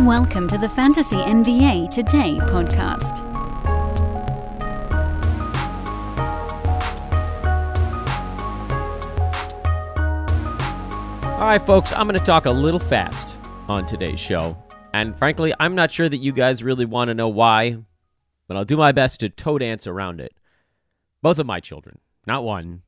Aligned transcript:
Welcome 0.00 0.48
to 0.48 0.58
the 0.58 0.68
Fantasy 0.68 1.14
NBA 1.14 1.88
Today 1.88 2.38
podcast. 2.40 3.22
All 11.24 11.46
right, 11.46 11.62
folks, 11.62 11.92
I'm 11.92 12.08
going 12.08 12.18
to 12.18 12.24
talk 12.24 12.46
a 12.46 12.50
little 12.50 12.80
fast 12.80 13.38
on 13.68 13.86
today's 13.86 14.18
show. 14.18 14.58
And 14.92 15.16
frankly, 15.16 15.54
I'm 15.60 15.76
not 15.76 15.92
sure 15.92 16.08
that 16.08 16.18
you 16.18 16.32
guys 16.32 16.64
really 16.64 16.86
want 16.86 17.08
to 17.08 17.14
know 17.14 17.28
why, 17.28 17.78
but 18.48 18.56
I'll 18.56 18.64
do 18.64 18.76
my 18.76 18.90
best 18.90 19.20
to 19.20 19.28
toe 19.28 19.58
dance 19.58 19.86
around 19.86 20.20
it. 20.20 20.34
Both 21.22 21.38
of 21.38 21.46
my 21.46 21.60
children, 21.60 22.00
not 22.26 22.42
one, 22.42 22.82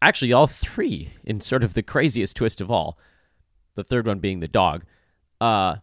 actually, 0.00 0.32
all 0.32 0.46
three, 0.46 1.10
in 1.24 1.40
sort 1.40 1.64
of 1.64 1.74
the 1.74 1.82
craziest 1.82 2.36
twist 2.36 2.60
of 2.60 2.70
all, 2.70 2.96
the 3.74 3.82
third 3.82 4.06
one 4.06 4.20
being 4.20 4.38
the 4.38 4.46
dog, 4.46 4.84
uh, 5.40 5.78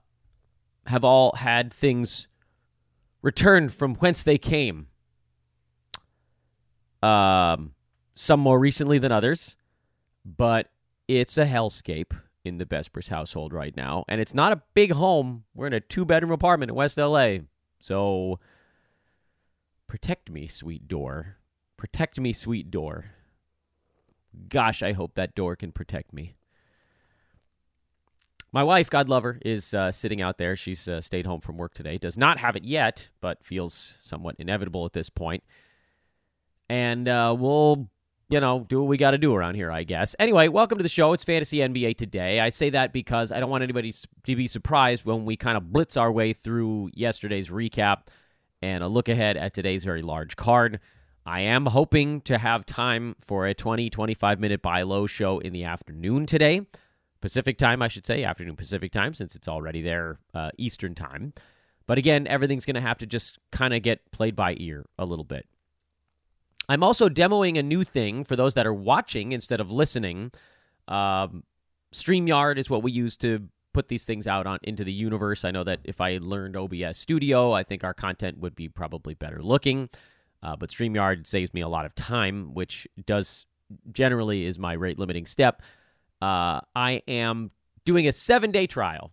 have 0.87 1.03
all 1.03 1.33
had 1.37 1.71
things 1.73 2.27
returned 3.21 3.73
from 3.73 3.95
whence 3.95 4.23
they 4.23 4.37
came. 4.37 4.87
Um, 7.01 7.73
some 8.13 8.39
more 8.39 8.59
recently 8.59 8.99
than 8.99 9.11
others, 9.11 9.55
but 10.25 10.69
it's 11.07 11.38
a 11.38 11.45
hellscape 11.45 12.13
in 12.45 12.57
the 12.57 12.65
Besbris 12.65 13.09
household 13.09 13.53
right 13.53 13.75
now. 13.75 14.05
And 14.07 14.21
it's 14.21 14.33
not 14.33 14.51
a 14.51 14.61
big 14.73 14.91
home. 14.91 15.45
We're 15.53 15.67
in 15.67 15.73
a 15.73 15.79
two 15.79 16.05
bedroom 16.05 16.31
apartment 16.31 16.69
in 16.69 16.75
West 16.75 16.97
LA. 16.97 17.38
So 17.79 18.39
protect 19.88 20.29
me, 20.29 20.47
sweet 20.47 20.88
door. 20.88 21.38
Protect 21.77 22.19
me, 22.19 22.33
sweet 22.33 22.71
door. 22.71 23.11
Gosh, 24.49 24.81
I 24.81 24.93
hope 24.93 25.15
that 25.15 25.35
door 25.35 25.55
can 25.55 25.71
protect 25.71 26.13
me. 26.13 26.35
My 28.53 28.63
wife, 28.63 28.88
God 28.88 29.09
love 29.09 29.23
her, 29.23 29.39
is 29.44 29.73
uh, 29.73 29.91
sitting 29.91 30.22
out 30.22 30.38
there. 30.38 30.55
She's 30.55 30.88
uh, 30.88 31.02
stayed 31.02 31.25
home 31.25 31.41
from 31.41 31.58
work 31.58 31.73
today. 31.73 31.97
Does 31.97 32.19
not 32.19 32.38
have 32.38 32.55
it 32.55 32.64
yet, 32.64 33.09
but 33.19 33.44
feels 33.44 33.95
somewhat 34.00 34.36
inevitable 34.38 34.86
at 34.86 34.94
this 34.94 35.09
point. 35.09 35.44
And 36.69 37.09
uh, 37.09 37.36
we'll 37.38 37.89
you 38.30 38.39
know, 38.39 38.66
do 38.69 38.80
what 38.80 38.88
we 38.88 38.97
got 38.97 39.11
to 39.11 39.17
do 39.17 39.33
around 39.33 39.55
here, 39.55 39.72
I 39.72 39.83
guess. 39.83 40.16
Anyway, 40.19 40.47
welcome 40.50 40.77
to 40.77 40.83
the 40.83 40.89
show. 40.89 41.14
It's 41.14 41.23
Fantasy 41.23 41.58
NBA 41.58 41.97
today. 41.97 42.39
I 42.39 42.50
say 42.50 42.69
that 42.69 42.94
because 42.94 43.31
I 43.31 43.39
don't 43.39 43.50
want 43.50 43.64
anybody 43.64 43.92
to 43.92 44.36
be 44.36 44.47
surprised 44.47 45.03
when 45.03 45.25
we 45.25 45.36
kind 45.36 45.58
of 45.58 45.73
blitz 45.73 45.97
our 45.97 46.11
way 46.11 46.31
through 46.31 46.92
yesterday's 46.94 47.49
recap 47.49 48.08
and 48.61 48.83
a 48.83 48.88
look 48.88 49.09
ahead 49.09 49.36
at 49.36 49.53
today's 49.53 49.83
very 49.83 50.03
large 50.03 50.36
card. 50.36 50.80
I 51.25 51.42
am 51.42 51.66
hoping 51.66 52.22
to 52.22 52.38
have 52.38 52.66
time 52.66 53.16
for 53.20 53.47
a 53.47 53.53
20, 53.53 53.89
25 53.89 54.39
minute 54.39 54.61
buy 54.61 54.83
low 54.83 55.08
show 55.08 55.39
in 55.39 55.53
the 55.53 55.64
afternoon 55.64 56.25
today. 56.27 56.67
Pacific 57.23 57.57
time, 57.57 57.81
I 57.81 57.88
should 57.88 58.05
say, 58.05 58.25
afternoon 58.25 58.57
Pacific 58.57 58.91
time, 58.91 59.13
since 59.13 59.33
it's 59.33 59.47
already 59.47 59.81
there 59.81 60.19
uh, 60.33 60.52
Eastern 60.57 60.93
time. 60.93 61.31
But 61.88 61.97
again, 61.97 62.27
everything's 62.27 62.65
going 62.65 62.75
to 62.75 62.81
have 62.81 62.97
to 62.97 63.05
just 63.05 63.39
kind 63.49 63.73
of 63.73 63.81
get 63.81 64.11
played 64.11 64.35
by 64.35 64.57
ear 64.59 64.85
a 64.99 65.05
little 65.05 65.23
bit. 65.23 65.47
I'm 66.67 66.83
also 66.83 67.07
demoing 67.07 67.57
a 67.57 67.63
new 67.63 67.85
thing 67.85 68.25
for 68.25 68.35
those 68.35 68.55
that 68.55 68.67
are 68.67 68.73
watching 68.73 69.31
instead 69.31 69.61
of 69.61 69.71
listening. 69.71 70.33
Um, 70.89 71.45
StreamYard 71.93 72.57
is 72.57 72.69
what 72.69 72.83
we 72.83 72.91
use 72.91 73.15
to 73.19 73.47
put 73.71 73.87
these 73.87 74.03
things 74.03 74.27
out 74.27 74.45
on 74.45 74.59
into 74.63 74.83
the 74.83 74.91
universe. 74.91 75.45
I 75.45 75.52
know 75.52 75.63
that 75.63 75.80
if 75.85 76.02
I 76.02 76.19
learned 76.21 76.58
OBS 76.58 76.97
Studio, 76.97 77.53
I 77.53 77.63
think 77.63 77.85
our 77.85 77.93
content 77.93 78.39
would 78.39 78.53
be 78.53 78.67
probably 78.67 79.13
better 79.13 79.41
looking. 79.41 79.87
Uh, 80.41 80.58
but 80.58 80.71
StreamYard 80.71 81.25
saves 81.25 81.53
me 81.53 81.61
a 81.61 81.69
lot 81.69 81.85
of 81.85 81.95
time, 81.95 82.53
which 82.53 82.85
does 83.05 83.45
generally 83.93 84.43
is 84.43 84.59
my 84.59 84.73
rate 84.73 84.99
limiting 84.99 85.25
step. 85.25 85.61
Uh, 86.23 86.61
I 86.73 87.02
am 87.05 87.52
doing 87.83 88.07
a 88.07 88.13
seven 88.13 88.52
day 88.52 88.66
trial 88.66 89.11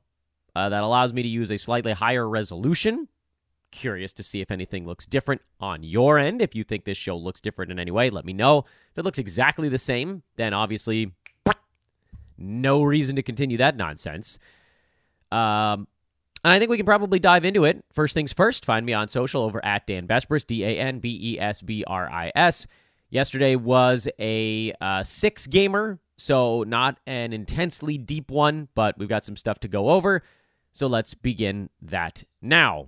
uh, 0.54 0.68
that 0.68 0.84
allows 0.84 1.12
me 1.12 1.24
to 1.24 1.28
use 1.28 1.50
a 1.50 1.56
slightly 1.56 1.92
higher 1.92 2.28
resolution 2.28 3.08
curious 3.72 4.12
to 4.12 4.22
see 4.22 4.40
if 4.40 4.52
anything 4.52 4.86
looks 4.86 5.06
different 5.06 5.40
on 5.58 5.82
your 5.82 6.18
end. 6.18 6.40
If 6.40 6.54
you 6.54 6.62
think 6.62 6.84
this 6.84 6.96
show 6.96 7.16
looks 7.16 7.40
different 7.40 7.72
in 7.72 7.80
any 7.80 7.90
way, 7.90 8.10
let 8.10 8.24
me 8.24 8.32
know. 8.32 8.60
If 8.92 8.98
it 8.98 9.04
looks 9.04 9.18
exactly 9.18 9.68
the 9.68 9.78
same, 9.78 10.22
then 10.36 10.54
obviously 10.54 11.12
no 12.38 12.84
reason 12.84 13.16
to 13.16 13.24
continue 13.24 13.56
that 13.56 13.76
nonsense. 13.76 14.38
Um, 15.32 15.88
and 16.44 16.52
I 16.52 16.60
think 16.60 16.70
we 16.70 16.76
can 16.76 16.86
probably 16.86 17.18
dive 17.18 17.44
into 17.44 17.64
it. 17.64 17.84
First 17.92 18.14
things 18.14 18.32
first, 18.32 18.64
find 18.64 18.86
me 18.86 18.92
on 18.92 19.08
social 19.08 19.42
over 19.42 19.64
at 19.64 19.84
Dan 19.84 20.06
Besbris, 20.06 20.46
D 20.46 20.64
A 20.64 20.78
N 20.78 21.00
B 21.00 21.18
E 21.34 21.40
S 21.40 21.60
B 21.60 21.82
R 21.88 22.08
I 22.08 22.30
S. 22.36 22.68
Yesterday 23.10 23.56
was 23.56 24.06
a 24.20 24.72
uh, 24.80 25.02
six 25.02 25.48
gamer, 25.48 25.98
so 26.20 26.62
not 26.64 26.98
an 27.06 27.32
intensely 27.32 27.98
deep 27.98 28.30
one, 28.30 28.68
but 28.74 28.98
we've 28.98 29.08
got 29.08 29.24
some 29.24 29.36
stuff 29.36 29.58
to 29.60 29.68
go 29.68 29.90
over. 29.90 30.22
So 30.72 30.86
let's 30.86 31.14
begin 31.14 31.70
that 31.82 32.24
now. 32.40 32.86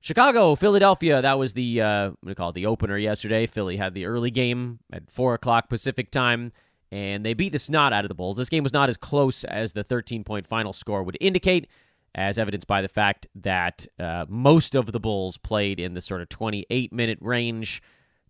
Chicago, 0.00 0.56
Philadelphia. 0.56 1.22
That 1.22 1.38
was 1.38 1.54
the 1.54 1.80
uh, 1.80 2.06
I'm 2.06 2.16
gonna 2.24 2.34
call 2.34 2.50
it 2.50 2.54
the 2.54 2.66
opener 2.66 2.96
yesterday. 2.96 3.46
Philly 3.46 3.76
had 3.76 3.94
the 3.94 4.06
early 4.06 4.32
game 4.32 4.80
at 4.92 5.08
four 5.10 5.34
o'clock 5.34 5.68
Pacific 5.68 6.10
time, 6.10 6.52
and 6.90 7.24
they 7.24 7.34
beat 7.34 7.52
the 7.52 7.60
snot 7.60 7.92
out 7.92 8.04
of 8.04 8.08
the 8.08 8.14
Bulls. 8.14 8.36
This 8.36 8.48
game 8.48 8.64
was 8.64 8.72
not 8.72 8.88
as 8.88 8.96
close 8.96 9.44
as 9.44 9.74
the 9.74 9.84
13 9.84 10.24
point 10.24 10.46
final 10.46 10.72
score 10.72 11.04
would 11.04 11.16
indicate, 11.20 11.68
as 12.16 12.36
evidenced 12.36 12.66
by 12.66 12.82
the 12.82 12.88
fact 12.88 13.28
that 13.36 13.86
uh, 14.00 14.26
most 14.28 14.74
of 14.74 14.90
the 14.90 14.98
Bulls 14.98 15.36
played 15.36 15.78
in 15.78 15.94
the 15.94 16.00
sort 16.00 16.20
of 16.20 16.28
28 16.28 16.92
minute 16.92 17.18
range. 17.20 17.80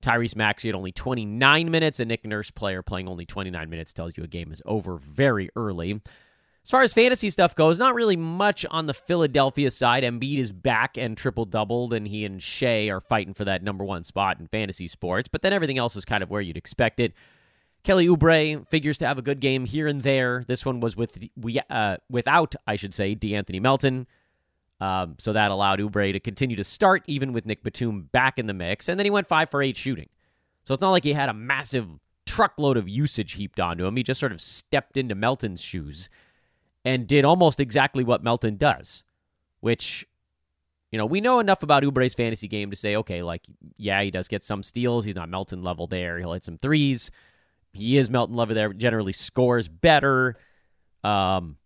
Tyrese 0.02 0.36
Maxey 0.36 0.68
had 0.68 0.74
only 0.74 0.92
29 0.92 1.70
minutes, 1.70 2.00
A 2.00 2.04
Nick 2.04 2.26
Nurse 2.26 2.50
player 2.50 2.82
playing 2.82 3.08
only 3.08 3.24
29 3.24 3.70
minutes 3.70 3.92
tells 3.92 4.16
you 4.16 4.24
a 4.24 4.28
game 4.28 4.52
is 4.52 4.60
over 4.66 4.96
very 4.96 5.48
early. 5.56 6.00
As 6.64 6.70
far 6.70 6.82
as 6.82 6.92
fantasy 6.92 7.28
stuff 7.30 7.56
goes, 7.56 7.78
not 7.78 7.94
really 7.94 8.14
much 8.14 8.64
on 8.70 8.86
the 8.86 8.94
Philadelphia 8.94 9.70
side. 9.70 10.04
Embiid 10.04 10.38
is 10.38 10.52
back 10.52 10.96
and 10.96 11.16
triple 11.16 11.44
doubled, 11.44 11.92
and 11.92 12.06
he 12.06 12.24
and 12.24 12.40
Shai 12.40 12.88
are 12.88 13.00
fighting 13.00 13.34
for 13.34 13.44
that 13.44 13.64
number 13.64 13.84
one 13.84 14.04
spot 14.04 14.38
in 14.38 14.46
fantasy 14.46 14.86
sports. 14.86 15.28
But 15.28 15.42
then 15.42 15.52
everything 15.52 15.78
else 15.78 15.96
is 15.96 16.04
kind 16.04 16.22
of 16.22 16.30
where 16.30 16.40
you'd 16.40 16.56
expect 16.56 17.00
it. 17.00 17.14
Kelly 17.82 18.06
Oubre 18.06 18.68
figures 18.68 18.96
to 18.98 19.06
have 19.08 19.18
a 19.18 19.22
good 19.22 19.40
game 19.40 19.64
here 19.64 19.88
and 19.88 20.04
there. 20.04 20.44
This 20.46 20.64
one 20.64 20.78
was 20.78 20.96
with 20.96 21.18
uh, 21.68 21.96
without, 22.08 22.54
I 22.64 22.76
should 22.76 22.94
say, 22.94 23.16
De'Anthony 23.16 23.60
Melton. 23.60 24.06
Um, 24.82 25.14
so 25.20 25.32
that 25.32 25.52
allowed 25.52 25.78
Oubre 25.78 26.12
to 26.12 26.18
continue 26.18 26.56
to 26.56 26.64
start, 26.64 27.04
even 27.06 27.32
with 27.32 27.46
Nick 27.46 27.62
Batum 27.62 28.08
back 28.10 28.36
in 28.36 28.48
the 28.48 28.52
mix. 28.52 28.88
And 28.88 28.98
then 28.98 29.06
he 29.06 29.10
went 29.10 29.28
five 29.28 29.48
for 29.48 29.62
eight 29.62 29.76
shooting. 29.76 30.08
So 30.64 30.74
it's 30.74 30.80
not 30.80 30.90
like 30.90 31.04
he 31.04 31.12
had 31.12 31.28
a 31.28 31.34
massive 31.34 31.86
truckload 32.26 32.76
of 32.76 32.88
usage 32.88 33.34
heaped 33.34 33.60
onto 33.60 33.86
him. 33.86 33.94
He 33.94 34.02
just 34.02 34.18
sort 34.18 34.32
of 34.32 34.40
stepped 34.40 34.96
into 34.96 35.14
Melton's 35.14 35.60
shoes 35.60 36.10
and 36.84 37.06
did 37.06 37.24
almost 37.24 37.60
exactly 37.60 38.02
what 38.02 38.24
Melton 38.24 38.56
does, 38.56 39.04
which, 39.60 40.04
you 40.90 40.98
know, 40.98 41.06
we 41.06 41.20
know 41.20 41.38
enough 41.38 41.62
about 41.62 41.84
Oubre's 41.84 42.14
fantasy 42.14 42.48
game 42.48 42.70
to 42.70 42.76
say, 42.76 42.96
okay, 42.96 43.22
like, 43.22 43.42
yeah, 43.76 44.02
he 44.02 44.10
does 44.10 44.26
get 44.26 44.42
some 44.42 44.64
steals. 44.64 45.04
He's 45.04 45.14
not 45.14 45.28
Melton 45.28 45.62
level 45.62 45.86
there. 45.86 46.18
He'll 46.18 46.32
hit 46.32 46.44
some 46.44 46.58
threes. 46.58 47.12
He 47.72 47.98
is 47.98 48.10
Melton 48.10 48.34
level 48.34 48.56
there, 48.56 48.72
generally 48.72 49.12
scores 49.12 49.68
better. 49.68 50.38
Um, 51.04 51.56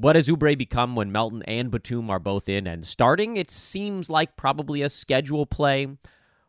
what 0.00 0.16
has 0.16 0.28
Oubre 0.28 0.56
become 0.56 0.96
when 0.96 1.12
Melton 1.12 1.42
and 1.42 1.70
Batum 1.70 2.08
are 2.08 2.18
both 2.18 2.48
in 2.48 2.66
and 2.66 2.86
starting? 2.86 3.36
It 3.36 3.50
seems 3.50 4.08
like 4.08 4.34
probably 4.36 4.80
a 4.80 4.88
schedule 4.88 5.44
play 5.44 5.88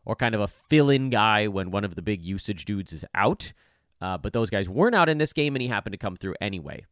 or 0.06 0.16
kind 0.16 0.34
of 0.34 0.40
a 0.40 0.48
fill 0.48 0.88
in 0.88 1.10
guy 1.10 1.48
when 1.48 1.70
one 1.70 1.84
of 1.84 1.94
the 1.94 2.02
big 2.02 2.22
usage 2.22 2.64
dudes 2.64 2.92
is 2.94 3.04
out. 3.14 3.52
Uh, 4.00 4.16
but 4.16 4.32
those 4.32 4.48
guys 4.48 4.68
weren't 4.68 4.94
out 4.94 5.08
in 5.08 5.18
this 5.18 5.32
game, 5.32 5.54
and 5.54 5.62
he 5.62 5.68
happened 5.68 5.92
to 5.92 5.98
come 5.98 6.16
through 6.16 6.34
anyway. 6.40 6.84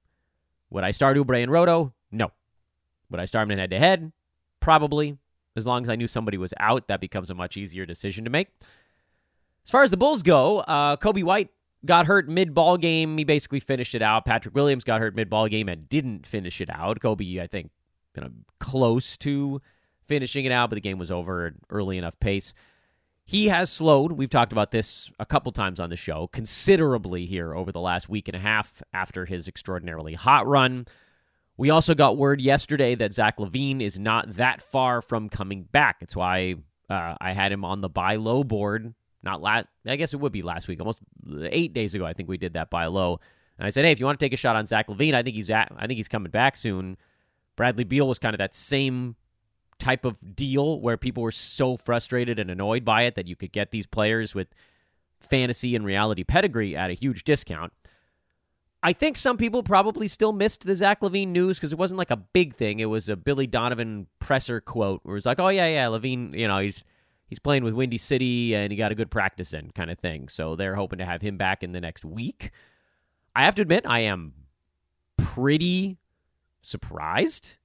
Would 0.68 0.84
I 0.84 0.90
start 0.90 1.16
Oubre 1.16 1.42
and 1.42 1.50
Roto? 1.50 1.94
No. 2.12 2.30
Would 3.10 3.20
I 3.20 3.24
start 3.24 3.48
him 3.48 3.52
in 3.52 3.58
head 3.58 3.70
to 3.70 3.78
head? 3.78 4.12
Probably. 4.60 5.16
As 5.56 5.66
long 5.66 5.82
as 5.82 5.88
I 5.88 5.96
knew 5.96 6.06
somebody 6.06 6.36
was 6.38 6.54
out, 6.60 6.88
that 6.88 7.00
becomes 7.00 7.30
a 7.30 7.34
much 7.34 7.56
easier 7.56 7.86
decision 7.86 8.24
to 8.24 8.30
make. 8.30 8.48
As 9.64 9.70
far 9.70 9.82
as 9.82 9.90
the 9.90 9.96
Bulls 9.96 10.22
go, 10.22 10.58
uh, 10.60 10.96
Coby 10.96 11.24
White 11.24 11.48
got 11.84 12.06
hurt 12.06 12.28
mid 12.28 12.54
ball 12.54 12.76
game. 12.76 13.18
He 13.18 13.24
basically 13.24 13.60
finished 13.60 13.94
it 13.94 14.02
out. 14.02 14.24
Patrick 14.24 14.54
Williams 14.54 14.84
got 14.84 15.00
hurt 15.00 15.14
mid 15.14 15.30
ball 15.30 15.48
game 15.48 15.68
and 15.68 15.88
didn't 15.88 16.26
finish 16.26 16.60
it 16.60 16.70
out. 16.70 17.00
Coby, 17.00 17.40
I 17.40 17.46
think, 17.46 17.70
you 18.14 18.22
know, 18.22 18.30
close 18.58 19.16
to 19.18 19.60
finishing 20.06 20.44
it 20.44 20.52
out, 20.52 20.70
but 20.70 20.74
the 20.74 20.80
game 20.80 20.98
was 20.98 21.10
over 21.10 21.46
at 21.46 21.54
early 21.70 21.96
enough 21.96 22.18
pace. 22.18 22.52
He 23.24 23.46
has 23.46 23.70
slowed. 23.70 24.12
We've 24.12 24.28
talked 24.28 24.50
about 24.50 24.72
this 24.72 25.08
a 25.20 25.24
couple 25.24 25.52
times 25.52 25.78
on 25.78 25.88
the 25.88 25.96
show 25.96 26.26
considerably 26.26 27.26
here 27.26 27.54
over 27.54 27.70
the 27.70 27.80
last 27.80 28.08
week 28.08 28.26
and 28.26 28.36
a 28.36 28.40
half 28.40 28.82
after 28.92 29.24
his 29.24 29.46
extraordinarily 29.46 30.14
hot 30.14 30.48
run. 30.48 30.86
We 31.56 31.70
also 31.70 31.94
got 31.94 32.16
word 32.16 32.40
yesterday 32.40 32.96
that 32.96 33.12
Zach 33.12 33.36
LaVine 33.36 33.82
is 33.82 33.98
not 33.98 34.34
that 34.34 34.62
far 34.62 35.00
from 35.00 35.28
coming 35.28 35.62
back. 35.62 35.98
It's 36.00 36.16
why 36.16 36.56
uh, 36.88 37.14
I 37.20 37.32
had 37.32 37.52
him 37.52 37.64
on 37.64 37.82
the 37.82 37.88
buy 37.88 38.16
low 38.16 38.42
board. 38.42 38.94
Not 39.22 39.42
last, 39.42 39.66
I 39.86 39.96
guess 39.96 40.14
it 40.14 40.20
would 40.20 40.32
be 40.32 40.42
last 40.42 40.68
week, 40.68 40.80
almost 40.80 41.00
eight 41.42 41.74
days 41.74 41.94
ago. 41.94 42.06
I 42.06 42.12
think 42.12 42.28
we 42.28 42.38
did 42.38 42.54
that 42.54 42.70
buy 42.70 42.86
low, 42.86 43.20
and 43.58 43.66
I 43.66 43.70
said, 43.70 43.84
hey, 43.84 43.92
if 43.92 44.00
you 44.00 44.06
want 44.06 44.18
to 44.18 44.24
take 44.24 44.32
a 44.32 44.38
shot 44.38 44.56
on 44.56 44.64
Zach 44.64 44.88
LaVine, 44.88 45.14
I 45.14 45.22
think 45.22 45.36
he's 45.36 45.50
at, 45.50 45.70
I 45.76 45.86
think 45.86 45.98
he's 45.98 46.08
coming 46.08 46.30
back 46.30 46.56
soon. 46.56 46.96
Bradley 47.56 47.84
Beal 47.84 48.08
was 48.08 48.18
kind 48.18 48.34
of 48.34 48.38
that 48.38 48.54
same 48.54 49.16
type 49.78 50.04
of 50.04 50.34
deal 50.34 50.80
where 50.80 50.96
people 50.96 51.22
were 51.22 51.30
so 51.30 51.76
frustrated 51.76 52.38
and 52.38 52.50
annoyed 52.50 52.84
by 52.84 53.02
it 53.02 53.16
that 53.16 53.26
you 53.26 53.36
could 53.36 53.52
get 53.52 53.70
these 53.70 53.86
players 53.86 54.34
with 54.34 54.48
fantasy 55.20 55.76
and 55.76 55.84
reality 55.84 56.24
pedigree 56.24 56.74
at 56.74 56.90
a 56.90 56.94
huge 56.94 57.24
discount. 57.24 57.72
I 58.82 58.94
think 58.94 59.18
some 59.18 59.36
people 59.36 59.62
probably 59.62 60.08
still 60.08 60.32
missed 60.32 60.64
the 60.64 60.74
Zach 60.74 61.00
LaVine 61.00 61.28
news 61.28 61.58
because 61.58 61.72
it 61.72 61.78
wasn't 61.78 61.98
like 61.98 62.10
a 62.10 62.16
big 62.16 62.54
thing. 62.54 62.80
It 62.80 62.86
was 62.86 63.10
a 63.10 63.16
Billy 63.16 63.46
Donovan 63.46 64.06
presser 64.20 64.60
quote 64.60 65.00
where 65.02 65.18
it's 65.18 65.26
like, 65.26 65.38
"Oh 65.38 65.48
yeah, 65.48 65.66
yeah, 65.66 65.86
LaVine, 65.86 66.38
you 66.38 66.48
know, 66.48 66.60
he's 66.60 66.82
he's 67.30 67.38
playing 67.38 67.64
with 67.64 67.72
Windy 67.72 67.96
City 67.96 68.54
and 68.54 68.70
he 68.70 68.76
got 68.76 68.90
a 68.90 68.94
good 68.94 69.10
practice 69.10 69.54
in, 69.54 69.70
kind 69.70 69.90
of 69.90 69.98
thing." 69.98 70.28
So 70.28 70.54
they're 70.56 70.74
hoping 70.74 70.98
to 70.98 71.06
have 71.06 71.22
him 71.22 71.38
back 71.38 71.62
in 71.62 71.72
the 71.72 71.80
next 71.80 72.04
week. 72.04 72.50
I 73.34 73.44
have 73.46 73.54
to 73.54 73.62
admit, 73.62 73.86
I 73.86 74.00
am 74.00 74.34
pretty 75.16 75.96
surprised 76.60 77.56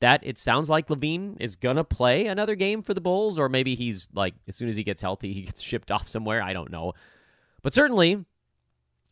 that 0.00 0.20
it 0.24 0.36
sounds 0.36 0.68
like 0.68 0.88
LaVine 0.88 1.36
is 1.40 1.56
gonna 1.56 1.84
play 1.84 2.26
another 2.26 2.56
game 2.56 2.82
for 2.82 2.92
the 2.92 3.00
Bulls, 3.00 3.38
or 3.38 3.48
maybe 3.48 3.74
he's 3.74 4.08
like 4.12 4.34
as 4.46 4.56
soon 4.56 4.68
as 4.68 4.76
he 4.76 4.82
gets 4.82 5.00
healthy, 5.00 5.32
he 5.32 5.42
gets 5.42 5.60
shipped 5.62 5.90
off 5.90 6.08
somewhere. 6.08 6.42
I 6.42 6.52
don't 6.52 6.70
know, 6.70 6.92
but 7.62 7.72
certainly 7.72 8.26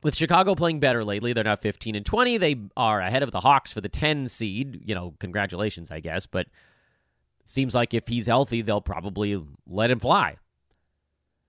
with 0.02 0.16
Chicago 0.16 0.54
playing 0.54 0.80
better 0.80 1.04
lately, 1.04 1.32
they're 1.32 1.44
now 1.44 1.56
15 1.56 1.94
and 1.94 2.06
20. 2.06 2.38
They 2.38 2.56
are 2.76 3.00
ahead 3.00 3.22
of 3.22 3.30
the 3.32 3.40
Hawks 3.40 3.72
for 3.72 3.80
the 3.80 3.88
10 3.88 4.28
seed. 4.28 4.82
You 4.84 4.94
know, 4.94 5.14
congratulations, 5.18 5.90
I 5.90 6.00
guess. 6.00 6.26
But 6.26 6.46
seems 7.50 7.75
like 7.75 7.93
if 7.94 8.08
he's 8.08 8.26
healthy, 8.26 8.62
they'll 8.62 8.81
probably 8.81 9.43
let 9.67 9.91
him 9.91 10.00
fly. 10.00 10.37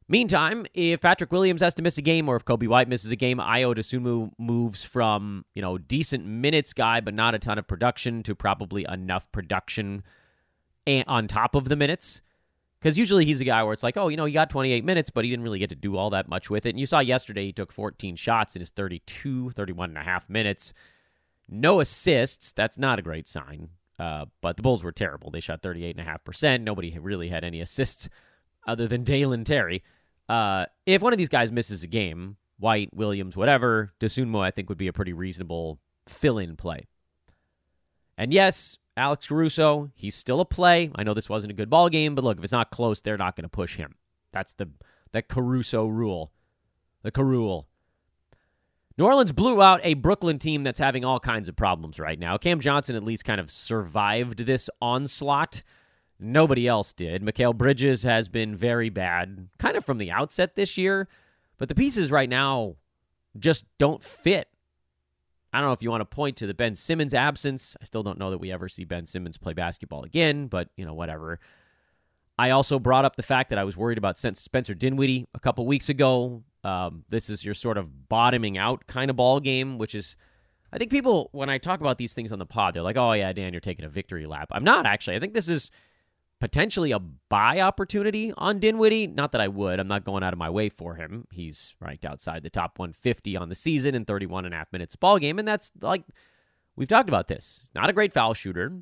Meantime, 0.07 0.65
if 0.74 1.00
Patrick 1.00 1.31
Williams 1.31 1.62
has 1.62 1.74
to 1.75 1.81
miss 1.81 1.98
a 1.98 2.01
game 2.01 2.27
or 2.27 2.36
if 2.36 2.44
Coby 2.44 2.68
White 2.68 2.89
misses 2.89 3.12
a 3.12 3.15
game, 3.15 3.38
Ayo 3.38 3.74
Dosunmu 3.74 4.31
moves 4.38 4.83
from, 4.83 5.45
you 5.56 5.62
know, 5.62 5.77
decent 5.77 6.25
minutes 6.25 6.74
guy, 6.74 7.00
but 7.00 7.13
not 7.13 7.33
a 7.33 7.39
ton 7.39 7.57
of 7.57 7.65
production 7.65 8.21
to 8.24 8.36
probably 8.36 8.86
enough 8.89 9.31
production 9.31 10.03
on 11.07 11.27
top 11.27 11.56
of 11.56 11.69
the 11.69 11.77
minutes. 11.77 12.21
Because 12.80 12.98
usually 12.98 13.24
he's 13.24 13.39
a 13.39 13.45
guy 13.45 13.63
where 13.63 13.71
it's 13.71 13.83
like, 13.83 13.95
oh, 13.95 14.09
you 14.09 14.18
know, 14.18 14.25
he 14.25 14.33
got 14.33 14.50
28 14.50 14.83
minutes, 14.83 15.12
but 15.12 15.24
he 15.24 15.30
didn't 15.30 15.44
really 15.44 15.59
get 15.59 15.69
to 15.69 15.75
do 15.75 15.95
all 15.95 16.09
that 16.09 16.27
much 16.27 16.50
with 16.50 16.65
it. 16.65 16.71
And 16.71 16.80
you 16.80 16.88
saw 16.88 17.00
yesterday 17.00 17.45
he 17.45 17.53
took 17.53 17.71
14 17.71 18.18
shots 18.18 18.56
in 18.56 18.59
his 18.59 18.71
32, 18.71 19.51
31 19.51 19.92
and 19.92 19.98
a 19.98 20.01
half 20.01 20.30
minutes. 20.30 20.74
No 21.48 21.80
assists. 21.80 22.51
That's 22.51 22.77
not 22.77 23.00
a 23.00 23.03
great 23.03 23.27
sign. 23.30 23.69
Uh, 24.01 24.25
but 24.42 24.57
the 24.57 24.63
Bulls 24.63 24.83
were 24.83 24.92
terrible. 24.92 25.30
They 25.30 25.42
shot 25.42 25.62
38.5%. 25.62 26.62
Nobody 26.62 26.98
really 26.98 27.30
had 27.30 27.44
any 27.44 27.62
assists 27.62 28.09
other 28.65 28.88
than 28.88 29.03
Dalen 29.03 29.44
Terry. 29.44 29.83
Uh, 30.27 30.65
if 30.88 31.03
one 31.03 31.13
of 31.13 31.19
these 31.19 31.30
guys 31.30 31.51
misses 31.51 31.83
a 31.83 31.88
game, 31.88 32.38
White, 32.57 32.89
Williams, 32.95 33.38
whatever, 33.38 33.94
Dosunmu, 34.00 34.42
I 34.42 34.50
think, 34.50 34.69
would 34.69 34.77
be 34.80 34.88
a 34.88 34.94
pretty 34.94 35.13
reasonable 35.13 35.80
fill 36.07 36.39
in 36.39 36.56
play. 36.56 36.88
And 38.18 38.33
yes, 38.33 38.80
Alex 38.98 39.27
Caruso, 39.27 39.92
he's 39.94 40.15
still 40.15 40.39
a 40.39 40.45
play. 40.45 40.89
I 40.95 41.03
know 41.03 41.13
this 41.13 41.30
wasn't 41.30 41.51
a 41.51 41.56
good 41.56 41.69
ball 41.69 41.88
game, 41.89 42.15
but 42.15 42.24
look, 42.24 42.39
if 42.39 42.44
it's 42.44 42.51
not 42.51 42.71
close, 42.71 43.01
they're 43.01 43.18
not 43.18 43.36
going 43.36 43.44
to 43.44 43.50
push 43.50 43.77
him. 43.77 43.94
That's 44.31 44.53
the 44.53 44.69
that 45.12 45.27
Caruso 45.27 45.86
rule. 45.86 46.31
The 47.03 47.12
Carule. 47.12 47.65
New 49.01 49.07
Orleans 49.07 49.31
blew 49.31 49.63
out 49.63 49.80
a 49.81 49.95
Brooklyn 49.95 50.38
team 50.38 50.62
that's 50.62 50.77
having 50.77 51.03
all 51.03 51.19
kinds 51.19 51.50
of 51.50 51.56
problems 51.56 51.98
right 51.98 52.19
now. 52.19 52.38
Cam 52.38 52.59
Johnson 52.59 52.95
at 52.95 53.03
least 53.03 53.25
kind 53.25 53.42
of 53.42 53.50
survived 53.50 54.45
this 54.45 54.69
onslaught. 54.80 55.63
Nobody 56.19 56.68
else 56.68 56.94
did. 56.94 57.24
Mikal 57.24 57.57
Bridges 57.57 58.03
has 58.03 58.30
been 58.30 58.56
very 58.56 58.89
bad, 58.89 59.48
kind 59.57 59.75
of 59.75 59.83
from 59.86 59.98
the 59.98 60.12
outset 60.12 60.53
this 60.53 60.77
year, 60.77 61.07
but 61.57 61.68
the 61.68 61.74
pieces 61.74 62.12
right 62.12 62.30
now 62.30 62.75
just 63.39 63.65
don't 63.80 64.03
fit 64.03 64.50
I 65.53 65.59
don't 65.59 65.68
know 65.68 65.74
if 65.74 65.83
you 65.83 65.89
want 65.89 66.01
to 66.01 66.06
point 66.06 66.38
to 66.38 66.48
the 66.48 66.53
Ben 66.53 66.75
Simmons 66.75 67.13
absence. 67.13 67.75
I 67.81 67.86
still 67.86 68.03
don't 68.03 68.18
know 68.18 68.30
that 68.31 68.38
we 68.38 68.51
ever 68.51 68.69
see 68.69 68.86
Ben 68.86 69.06
Simmons 69.06 69.38
play 69.38 69.53
basketball 69.53 70.03
again, 70.03 70.48
but 70.48 70.69
you 70.77 70.86
know, 70.86 70.94
whatever. 70.94 71.39
I 72.37 72.49
also 72.49 72.79
brought 72.79 73.05
up 73.05 73.15
the 73.15 73.23
fact 73.23 73.49
that 73.49 73.59
I 73.59 73.63
was 73.63 73.77
worried 73.77 73.97
about 73.97 74.17
Spencer 74.17 74.73
Dinwiddie 74.73 75.27
a 75.33 75.39
couple 75.39 75.65
weeks 75.65 75.89
ago. 75.89 76.43
Um, 76.63 77.05
this 77.09 77.29
is 77.29 77.43
your 77.43 77.53
sort 77.53 77.77
of 77.77 78.09
bottoming 78.09 78.57
out 78.57 78.87
kind 78.87 79.09
of 79.09 79.17
ball 79.17 79.39
game, 79.39 79.77
which 79.77 79.95
is, 79.95 80.15
I 80.71 80.77
think 80.77 80.91
people 80.91 81.29
when 81.33 81.49
I 81.49 81.57
talk 81.57 81.81
about 81.81 81.97
these 81.97 82.13
things 82.13 82.31
on 82.31 82.39
the 82.39 82.45
pod, 82.45 82.73
they're 82.73 82.83
like, 82.83 82.97
"Oh 82.97 83.13
yeah, 83.13 83.33
Dan, 83.33 83.53
you're 83.53 83.59
taking 83.59 83.85
a 83.85 83.89
victory 83.89 84.25
lap." 84.25 84.47
I'm 84.51 84.63
not 84.63 84.85
actually. 84.85 85.15
I 85.15 85.19
think 85.19 85.33
this 85.33 85.49
is 85.49 85.71
potentially 86.39 86.91
a 86.91 86.99
buy 86.99 87.59
opportunity 87.59 88.33
on 88.35 88.59
Dinwiddie. 88.59 89.07
Not 89.07 89.31
that 89.31 89.41
I 89.41 89.47
would. 89.47 89.79
I'm 89.79 89.87
not 89.87 90.03
going 90.03 90.23
out 90.23 90.33
of 90.33 90.39
my 90.39 90.49
way 90.49 90.69
for 90.69 90.95
him. 90.95 91.27
He's 91.31 91.75
ranked 91.79 92.05
outside 92.05 92.41
the 92.43 92.49
top 92.49 92.79
150 92.79 93.37
on 93.37 93.49
the 93.49 93.55
season 93.55 93.93
in 93.93 94.05
31 94.05 94.45
and 94.45 94.53
a 94.53 94.57
half 94.57 94.73
minutes 94.73 94.95
ball 94.95 95.19
game, 95.19 95.39
and 95.39 95.47
that's 95.47 95.71
like 95.81 96.03
we've 96.75 96.87
talked 96.87 97.09
about 97.09 97.27
this. 97.27 97.63
Not 97.75 97.89
a 97.89 97.93
great 97.93 98.13
foul 98.13 98.33
shooter. 98.33 98.81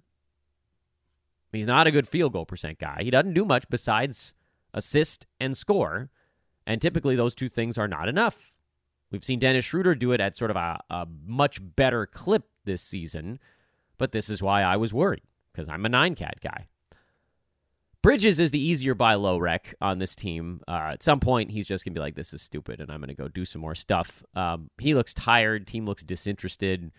He's 1.51 1.65
not 1.65 1.87
a 1.87 1.91
good 1.91 2.07
field 2.07 2.33
goal 2.33 2.45
percent 2.45 2.79
guy. 2.79 3.01
He 3.03 3.11
doesn't 3.11 3.33
do 3.33 3.45
much 3.45 3.69
besides 3.69 4.33
assist 4.73 5.25
and 5.39 5.57
score, 5.57 6.09
and 6.67 6.81
typically 6.81 7.15
those 7.15 7.35
two 7.35 7.49
things 7.49 7.77
are 7.77 7.87
not 7.87 8.07
enough. 8.07 8.51
We've 9.11 9.25
seen 9.25 9.39
Dennis 9.39 9.65
Schroeder 9.65 9.95
do 9.95 10.11
it 10.11 10.21
at 10.21 10.35
sort 10.35 10.51
of 10.51 10.57
a, 10.57 10.79
a 10.89 11.07
much 11.25 11.59
better 11.75 12.05
clip 12.05 12.43
this 12.65 12.83
season, 12.83 13.39
but 13.97 14.11
this 14.11 14.29
is 14.29 14.43
why 14.43 14.61
I 14.61 14.77
was 14.77 14.93
worried 14.93 15.23
because 15.51 15.67
I'm 15.67 15.85
a 15.85 15.89
nine 15.89 16.15
cat 16.15 16.35
guy. 16.41 16.67
Bridges 18.01 18.39
is 18.39 18.51
the 18.51 18.59
easier 18.59 18.95
buy 18.95 19.15
low 19.15 19.37
rec 19.37 19.73
on 19.81 19.99
this 19.99 20.15
team. 20.15 20.61
Uh, 20.67 20.91
at 20.93 21.03
some 21.03 21.19
point, 21.19 21.51
he's 21.51 21.65
just 21.65 21.83
going 21.83 21.93
to 21.93 21.97
be 21.97 22.01
like, 22.01 22.15
this 22.15 22.33
is 22.33 22.41
stupid, 22.41 22.79
and 22.79 22.89
I'm 22.89 23.01
going 23.01 23.09
to 23.09 23.13
go 23.13 23.27
do 23.27 23.43
some 23.43 23.61
more 23.61 23.75
stuff. 23.75 24.23
Um, 24.35 24.69
he 24.79 24.93
looks 24.93 25.13
tired. 25.13 25.67
Team 25.67 25.85
looks 25.85 26.01
disinterested. 26.01 26.91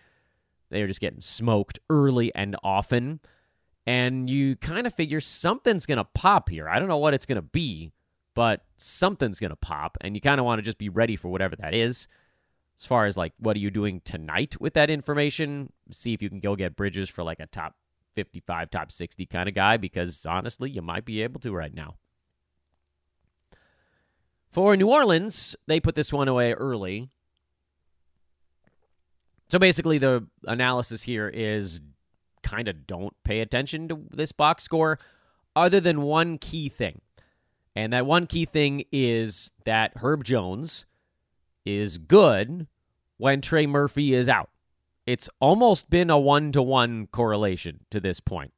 They 0.69 0.81
are 0.83 0.87
just 0.87 1.01
getting 1.01 1.21
smoked 1.21 1.79
early 1.89 2.33
and 2.35 2.55
often. 2.63 3.19
And 3.85 4.29
you 4.29 4.55
kind 4.55 4.85
of 4.85 4.93
figure 4.93 5.19
something's 5.19 5.85
going 5.85 5.97
to 5.97 6.03
pop 6.03 6.49
here. 6.49 6.69
I 6.69 6.77
don't 6.79 6.87
know 6.87 6.97
what 6.97 7.13
it's 7.13 7.25
going 7.25 7.37
to 7.37 7.41
be, 7.41 7.91
but 8.35 8.63
something's 8.77 9.39
going 9.39 9.49
to 9.49 9.55
pop. 9.55 9.97
And 10.01 10.15
you 10.15 10.21
kind 10.21 10.39
of 10.39 10.45
want 10.45 10.59
to 10.59 10.63
just 10.63 10.77
be 10.77 10.89
ready 10.89 11.15
for 11.15 11.29
whatever 11.29 11.55
that 11.57 11.73
is. 11.73 12.07
As 12.79 12.85
far 12.85 13.05
as 13.05 13.17
like, 13.17 13.33
what 13.37 13.55
are 13.55 13.59
you 13.59 13.71
doing 13.71 14.01
tonight 14.01 14.59
with 14.59 14.73
that 14.73 14.89
information? 14.89 15.71
See 15.91 16.13
if 16.13 16.21
you 16.21 16.29
can 16.29 16.39
go 16.39 16.55
get 16.55 16.75
Bridges 16.75 17.09
for 17.09 17.23
like 17.23 17.39
a 17.39 17.45
top 17.47 17.75
55, 18.15 18.69
top 18.69 18.91
60 18.91 19.25
kind 19.25 19.49
of 19.49 19.55
guy 19.55 19.77
because 19.77 20.25
honestly, 20.25 20.69
you 20.69 20.81
might 20.81 21.05
be 21.05 21.21
able 21.21 21.39
to 21.41 21.51
right 21.51 21.73
now. 21.73 21.95
For 24.49 24.75
New 24.75 24.89
Orleans, 24.89 25.55
they 25.67 25.79
put 25.79 25.95
this 25.95 26.11
one 26.11 26.27
away 26.27 26.53
early. 26.53 27.09
So 29.49 29.59
basically, 29.59 29.97
the 29.97 30.27
analysis 30.45 31.03
here 31.03 31.29
is 31.29 31.81
kind 32.43 32.67
of 32.67 32.87
don't 32.87 33.15
pay 33.23 33.39
attention 33.39 33.87
to 33.87 34.01
this 34.11 34.31
box 34.31 34.63
score 34.63 34.99
other 35.55 35.79
than 35.79 36.01
one 36.01 36.37
key 36.37 36.69
thing. 36.69 37.01
And 37.75 37.93
that 37.93 38.05
one 38.05 38.27
key 38.27 38.45
thing 38.45 38.83
is 38.91 39.51
that 39.65 39.97
Herb 39.97 40.23
Jones 40.23 40.85
is 41.65 41.97
good 41.97 42.67
when 43.17 43.41
Trey 43.41 43.65
Murphy 43.65 44.13
is 44.13 44.27
out 44.27 44.49
it's 45.05 45.29
almost 45.39 45.89
been 45.89 46.09
a 46.09 46.19
one 46.19 46.51
to 46.51 46.61
one 46.61 47.07
correlation 47.07 47.81
to 47.89 47.99
this 47.99 48.19
point. 48.19 48.53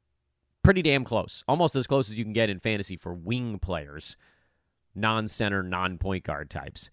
Pretty 0.62 0.82
damn 0.82 1.04
close. 1.04 1.44
Almost 1.48 1.76
as 1.76 1.86
close 1.86 2.10
as 2.10 2.18
you 2.18 2.24
can 2.24 2.32
get 2.32 2.50
in 2.50 2.58
fantasy 2.58 2.96
for 2.96 3.14
wing 3.14 3.58
players, 3.58 4.16
non 4.94 5.28
center, 5.28 5.62
non 5.62 5.98
point 5.98 6.24
guard 6.24 6.50
types. 6.50 6.90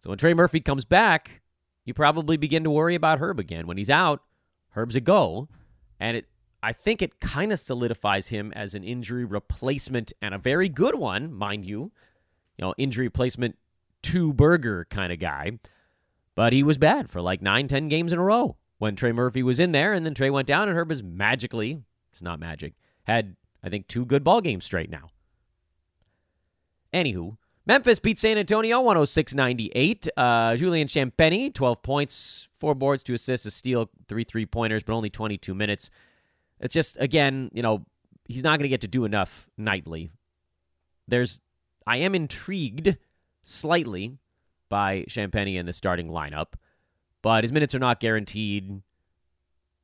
So 0.00 0.10
when 0.10 0.18
Trey 0.18 0.34
Murphy 0.34 0.60
comes 0.60 0.84
back, 0.84 1.40
you 1.84 1.94
probably 1.94 2.36
begin 2.36 2.64
to 2.64 2.70
worry 2.70 2.94
about 2.94 3.18
Herb 3.18 3.38
again. 3.38 3.66
When 3.66 3.76
he's 3.76 3.90
out, 3.90 4.22
Herb's 4.70 4.96
a 4.96 5.00
go. 5.00 5.48
And 6.00 6.16
it 6.16 6.26
I 6.62 6.72
think 6.72 7.00
it 7.00 7.20
kind 7.20 7.52
of 7.52 7.60
solidifies 7.60 8.28
him 8.28 8.52
as 8.54 8.74
an 8.74 8.84
injury 8.84 9.24
replacement 9.24 10.12
and 10.20 10.34
a 10.34 10.38
very 10.38 10.68
good 10.68 10.94
one, 10.94 11.32
mind 11.32 11.64
you. 11.64 11.92
You 12.58 12.66
know, 12.66 12.74
injury 12.76 13.06
replacement 13.06 13.56
two 14.02 14.32
burger 14.32 14.86
kind 14.90 15.12
of 15.12 15.18
guy. 15.18 15.58
But 16.34 16.52
he 16.52 16.62
was 16.62 16.78
bad 16.78 17.10
for 17.10 17.20
like 17.20 17.42
nine, 17.42 17.68
ten 17.68 17.88
games 17.88 18.12
in 18.12 18.18
a 18.18 18.22
row 18.22 18.56
when 18.78 18.96
Trey 18.96 19.12
Murphy 19.12 19.42
was 19.42 19.58
in 19.58 19.72
there, 19.72 19.92
and 19.92 20.06
then 20.06 20.14
Trey 20.14 20.30
went 20.30 20.48
down, 20.48 20.68
and 20.68 20.76
Herb 20.76 20.88
was 20.88 21.02
magically, 21.02 21.82
it's 22.12 22.22
not 22.22 22.40
magic, 22.40 22.72
had, 23.04 23.36
I 23.62 23.68
think, 23.68 23.86
two 23.86 24.06
good 24.06 24.24
ball 24.24 24.40
games 24.40 24.64
straight 24.64 24.88
now. 24.88 25.10
Anywho, 26.92 27.36
Memphis 27.70 28.00
beat 28.00 28.18
San 28.18 28.36
Antonio 28.36 28.80
106 28.80 29.34
98. 29.34 30.08
Uh, 30.16 30.56
Julian 30.56 30.88
Champagnie, 30.88 31.54
12 31.54 31.82
points, 31.82 32.48
four 32.52 32.74
boards, 32.74 33.04
two 33.04 33.14
assists, 33.14 33.46
a 33.46 33.50
steal, 33.50 33.88
three 34.08 34.24
three 34.24 34.44
pointers, 34.44 34.82
but 34.82 34.92
only 34.92 35.10
22 35.10 35.54
minutes. 35.54 35.90
It's 36.58 36.74
just, 36.74 36.96
again, 37.00 37.50
you 37.54 37.62
know, 37.62 37.86
he's 38.26 38.42
not 38.42 38.58
going 38.58 38.64
to 38.64 38.68
get 38.68 38.80
to 38.80 38.88
do 38.88 39.04
enough 39.04 39.48
nightly. 39.56 40.10
There's, 41.06 41.40
I 41.86 41.98
am 41.98 42.14
intrigued 42.14 42.96
slightly 43.44 44.18
by 44.68 45.04
Champagnie 45.08 45.56
in 45.56 45.66
the 45.66 45.72
starting 45.72 46.08
lineup 46.08 46.54
but 47.22 47.44
his 47.44 47.52
minutes 47.52 47.74
are 47.74 47.80
not 47.80 48.00
guaranteed. 48.00 48.82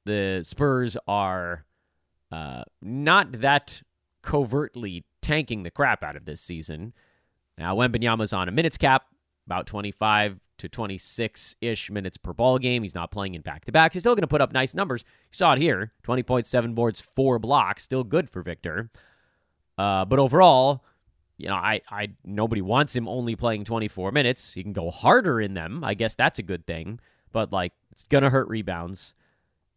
The 0.05 0.43
Spurs 0.43 0.97
are 1.07 1.65
uh, 2.33 2.65
not 2.81 3.41
that 3.41 3.83
covertly 4.23 5.05
tanking 5.21 5.63
the 5.63 5.71
crap 5.71 6.03
out 6.03 6.17
of 6.17 6.25
this 6.25 6.41
season. 6.41 6.93
Now, 7.59 7.75
Wembanyama's 7.77 8.33
on 8.33 8.49
a 8.49 8.53
minutes 8.53 8.77
cap, 8.77 9.05
about 9.47 9.67
25 9.67 10.41
to 10.59 10.69
26 10.69 11.57
ish 11.61 11.91
minutes 11.91 12.17
per 12.17 12.33
ball 12.33 12.59
game. 12.59 12.83
He's 12.83 12.95
not 12.95 13.11
playing 13.11 13.35
in 13.35 13.43
back 13.43 13.65
to 13.67 13.73
back. 13.73 13.93
He's 13.93 14.03
still 14.03 14.15
going 14.15 14.23
to 14.23 14.27
put 14.27 14.41
up 14.41 14.53
nice 14.53 14.75
numbers. 14.75 15.05
You 15.07 15.37
saw 15.37 15.53
it 15.55 15.59
here 15.59 15.93
20.7 16.05 16.75
boards, 16.75 17.01
four 17.01 17.39
blocks. 17.39 17.83
Still 17.83 18.05
good 18.05 18.29
for 18.29 18.43
Victor. 18.43 18.91
Uh, 19.79 20.05
but 20.05 20.19
overall, 20.19 20.85
you 21.37 21.49
know, 21.49 21.55
I, 21.55 21.83
I 21.91 22.11
nobody 22.25 22.63
wants 22.63 22.97
him 22.97 23.09
only 23.09 23.37
playing 23.37 23.65
24 23.65 24.13
minutes. 24.13 24.55
He 24.55 24.63
can 24.63 24.73
go 24.73 24.91
harder 24.91 25.41
in 25.41 25.55
them. 25.55 25.85
I 25.85 25.95
guess 25.95 26.15
that's 26.15 26.39
a 26.39 26.43
good 26.43 26.67
thing 26.67 26.99
but 27.37 27.53
like 27.53 27.75
It's 27.93 28.05
going 28.05 28.25
to 28.25 28.31
hurt 28.31 28.49
rebounds. 28.49 29.13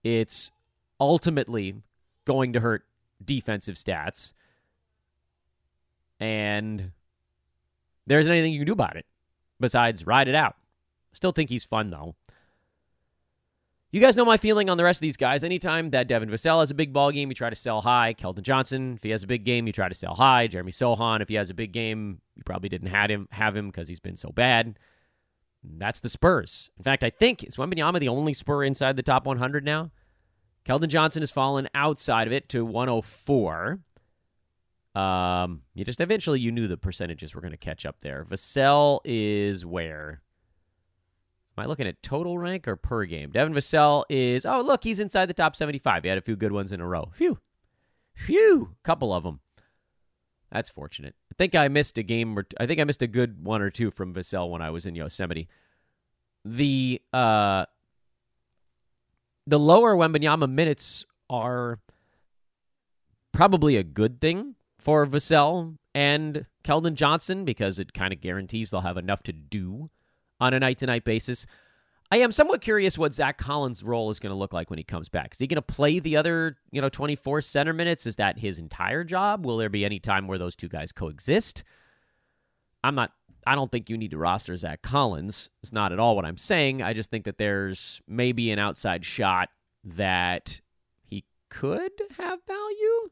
It's 0.01 0.49
ultimately 0.97 1.75
going 2.23 2.53
to 2.53 2.61
hurt 2.61 2.85
defensive 3.23 3.75
stats. 3.75 4.31
And 6.21 6.91
there 8.09 8.19
isn't 8.19 8.31
anything 8.31 8.51
you 8.51 8.59
can 8.59 8.65
do 8.65 8.73
about 8.73 8.97
it 8.97 9.05
besides 9.59 10.05
ride 10.05 10.27
it 10.27 10.35
out. 10.35 10.55
Still 11.13 11.31
think 11.31 11.49
he's 11.49 11.63
fun, 11.63 11.89
though. 11.89 12.15
You 13.91 14.01
guys 14.01 14.15
know 14.15 14.25
my 14.25 14.37
feeling 14.37 14.69
on 14.69 14.77
the 14.77 14.83
rest 14.83 14.97
of 14.97 15.01
these 15.01 15.17
guys. 15.17 15.43
Anytime 15.43 15.91
that 15.91 16.07
Devin 16.07 16.29
Vassell 16.29 16.59
has 16.59 16.69
a 16.69 16.75
big 16.75 16.93
ball 16.93 17.11
game, 17.11 17.29
you 17.29 17.35
try 17.35 17.49
to 17.49 17.55
sell 17.55 17.81
high. 17.81 18.13
Keldon 18.13 18.41
Johnson, 18.41 18.93
if 18.95 19.03
he 19.03 19.09
has 19.09 19.23
a 19.23 19.27
big 19.27 19.43
game, 19.43 19.65
you 19.65 19.73
try 19.73 19.89
to 19.89 19.95
sell 19.95 20.13
high. 20.13 20.47
Jeremy 20.47 20.71
Sochan, 20.71 21.21
if 21.21 21.29
he 21.29 21.35
has 21.35 21.49
a 21.49 21.55
big 21.55 21.71
game, 21.71 22.21
you 22.35 22.43
probably 22.43 22.69
didn't 22.69 22.89
have 22.89 23.09
him 23.09 23.27
have 23.31 23.55
him 23.55 23.67
because 23.67 23.87
he's 23.87 23.99
been 23.99 24.17
so 24.17 24.29
bad. 24.29 24.77
That's 25.63 25.99
the 25.99 26.09
Spurs. 26.09 26.69
In 26.77 26.83
fact, 26.83 27.03
I 27.03 27.09
think 27.09 27.43
is 27.43 27.57
Wembanyama 27.57 27.99
the 27.99 28.09
only 28.09 28.33
Spur 28.33 28.63
inside 28.63 28.95
the 28.95 29.03
top 29.03 29.25
100 29.25 29.65
now. 29.65 29.89
Keldon 30.65 30.87
Johnson 30.87 31.23
has 31.23 31.31
fallen 31.31 31.67
outside 31.73 32.27
of 32.27 32.33
it 32.33 32.47
to 32.49 32.63
104. 32.63 33.79
Um, 34.95 35.61
you 35.75 35.85
just 35.85 36.01
eventually 36.01 36.39
you 36.39 36.51
knew 36.51 36.67
the 36.67 36.77
percentages 36.77 37.35
were 37.35 37.41
going 37.41 37.51
to 37.51 37.57
catch 37.57 37.85
up 37.85 37.99
there. 38.01 38.25
Vassell 38.25 39.01
is 39.05 39.65
where? 39.65 40.21
Am 41.57 41.63
I 41.63 41.67
looking 41.67 41.87
at 41.87 42.01
total 42.01 42.37
rank 42.37 42.67
or 42.67 42.75
per 42.75 43.05
game? 43.05 43.31
Devin 43.31 43.53
Vassell 43.53 44.03
is 44.09 44.45
oh 44.45 44.61
look, 44.61 44.83
he's 44.83 44.99
inside 44.99 45.27
the 45.27 45.33
top 45.33 45.55
75. 45.55 46.03
He 46.03 46.09
had 46.09 46.17
a 46.17 46.21
few 46.21 46.35
good 46.35 46.51
ones 46.51 46.71
in 46.71 46.81
a 46.81 46.87
row. 46.87 47.11
Phew, 47.13 47.37
phew, 48.15 48.75
couple 48.83 49.13
of 49.13 49.23
them. 49.23 49.41
That's 50.51 50.69
fortunate. 50.69 51.15
I 51.31 51.35
think 51.37 51.53
I 51.53 51.67
missed 51.67 51.97
a 51.97 52.03
game 52.03 52.37
or 52.37 52.45
I 52.59 52.65
think 52.65 52.79
I 52.79 52.83
missed 52.83 53.03
a 53.03 53.07
good 53.07 53.43
one 53.43 53.61
or 53.61 53.69
two 53.69 53.91
from 53.91 54.13
Vassell 54.13 54.49
when 54.49 54.61
I 54.61 54.71
was 54.71 54.85
in 54.85 54.95
Yosemite. 54.95 55.47
The 56.43 57.01
uh 57.13 57.65
the 59.45 59.59
lower 59.59 59.95
Wembanyama 59.95 60.49
minutes 60.49 61.05
are 61.29 61.79
probably 63.31 63.75
a 63.75 63.83
good 63.83 64.19
thing 64.19 64.55
for 64.79 65.05
Vassell 65.05 65.75
and 65.93 66.45
Keldon 66.63 66.95
Johnson 66.95 67.45
because 67.45 67.79
it 67.79 67.93
kind 67.93 68.13
of 68.13 68.21
guarantees 68.21 68.71
they'll 68.71 68.81
have 68.81 68.97
enough 68.97 69.23
to 69.23 69.33
do 69.33 69.89
on 70.39 70.53
a 70.53 70.59
night 70.59 70.77
to 70.79 70.85
night 70.87 71.03
basis. 71.03 71.45
I 72.11 72.17
am 72.17 72.31
somewhat 72.31 72.61
curious 72.61 72.97
what 72.97 73.13
Zach 73.13 73.37
Collins' 73.37 73.83
role 73.83 74.09
is 74.09 74.19
going 74.19 74.31
to 74.31 74.37
look 74.37 74.51
like 74.53 74.71
when 74.71 74.79
he 74.79 74.83
comes 74.83 75.09
back. 75.09 75.33
Is 75.33 75.39
he 75.39 75.45
going 75.45 75.57
to 75.57 75.61
play 75.61 75.99
the 75.99 76.17
other, 76.17 76.57
you 76.71 76.81
know, 76.81 76.89
24 76.89 77.41
center 77.41 77.71
minutes? 77.71 78.07
Is 78.07 78.15
that 78.15 78.39
his 78.39 78.57
entire 78.57 79.03
job? 79.03 79.45
Will 79.45 79.57
there 79.57 79.69
be 79.69 79.85
any 79.85 79.99
time 79.99 80.27
where 80.27 80.39
those 80.39 80.55
two 80.55 80.69
guys 80.69 80.91
coexist? 80.91 81.63
I'm 82.83 82.95
not, 82.95 83.11
I 83.45 83.53
don't 83.53 83.71
think 83.71 83.89
you 83.89 83.97
need 83.97 84.11
to 84.11 84.17
roster 84.17 84.57
Zach 84.57 84.81
Collins. 84.81 85.51
It's 85.61 85.71
not 85.71 85.91
at 85.91 85.99
all 85.99 86.15
what 86.15 86.25
I'm 86.25 86.37
saying. 86.37 86.81
I 86.81 86.93
just 86.93 87.11
think 87.11 87.25
that 87.25 87.37
there's 87.37 88.01
maybe 88.07 88.49
an 88.49 88.57
outside 88.57 89.05
shot 89.05 89.49
that 89.83 90.61
he 91.03 91.25
could 91.49 91.91
have 92.17 92.39
value. 92.47 93.11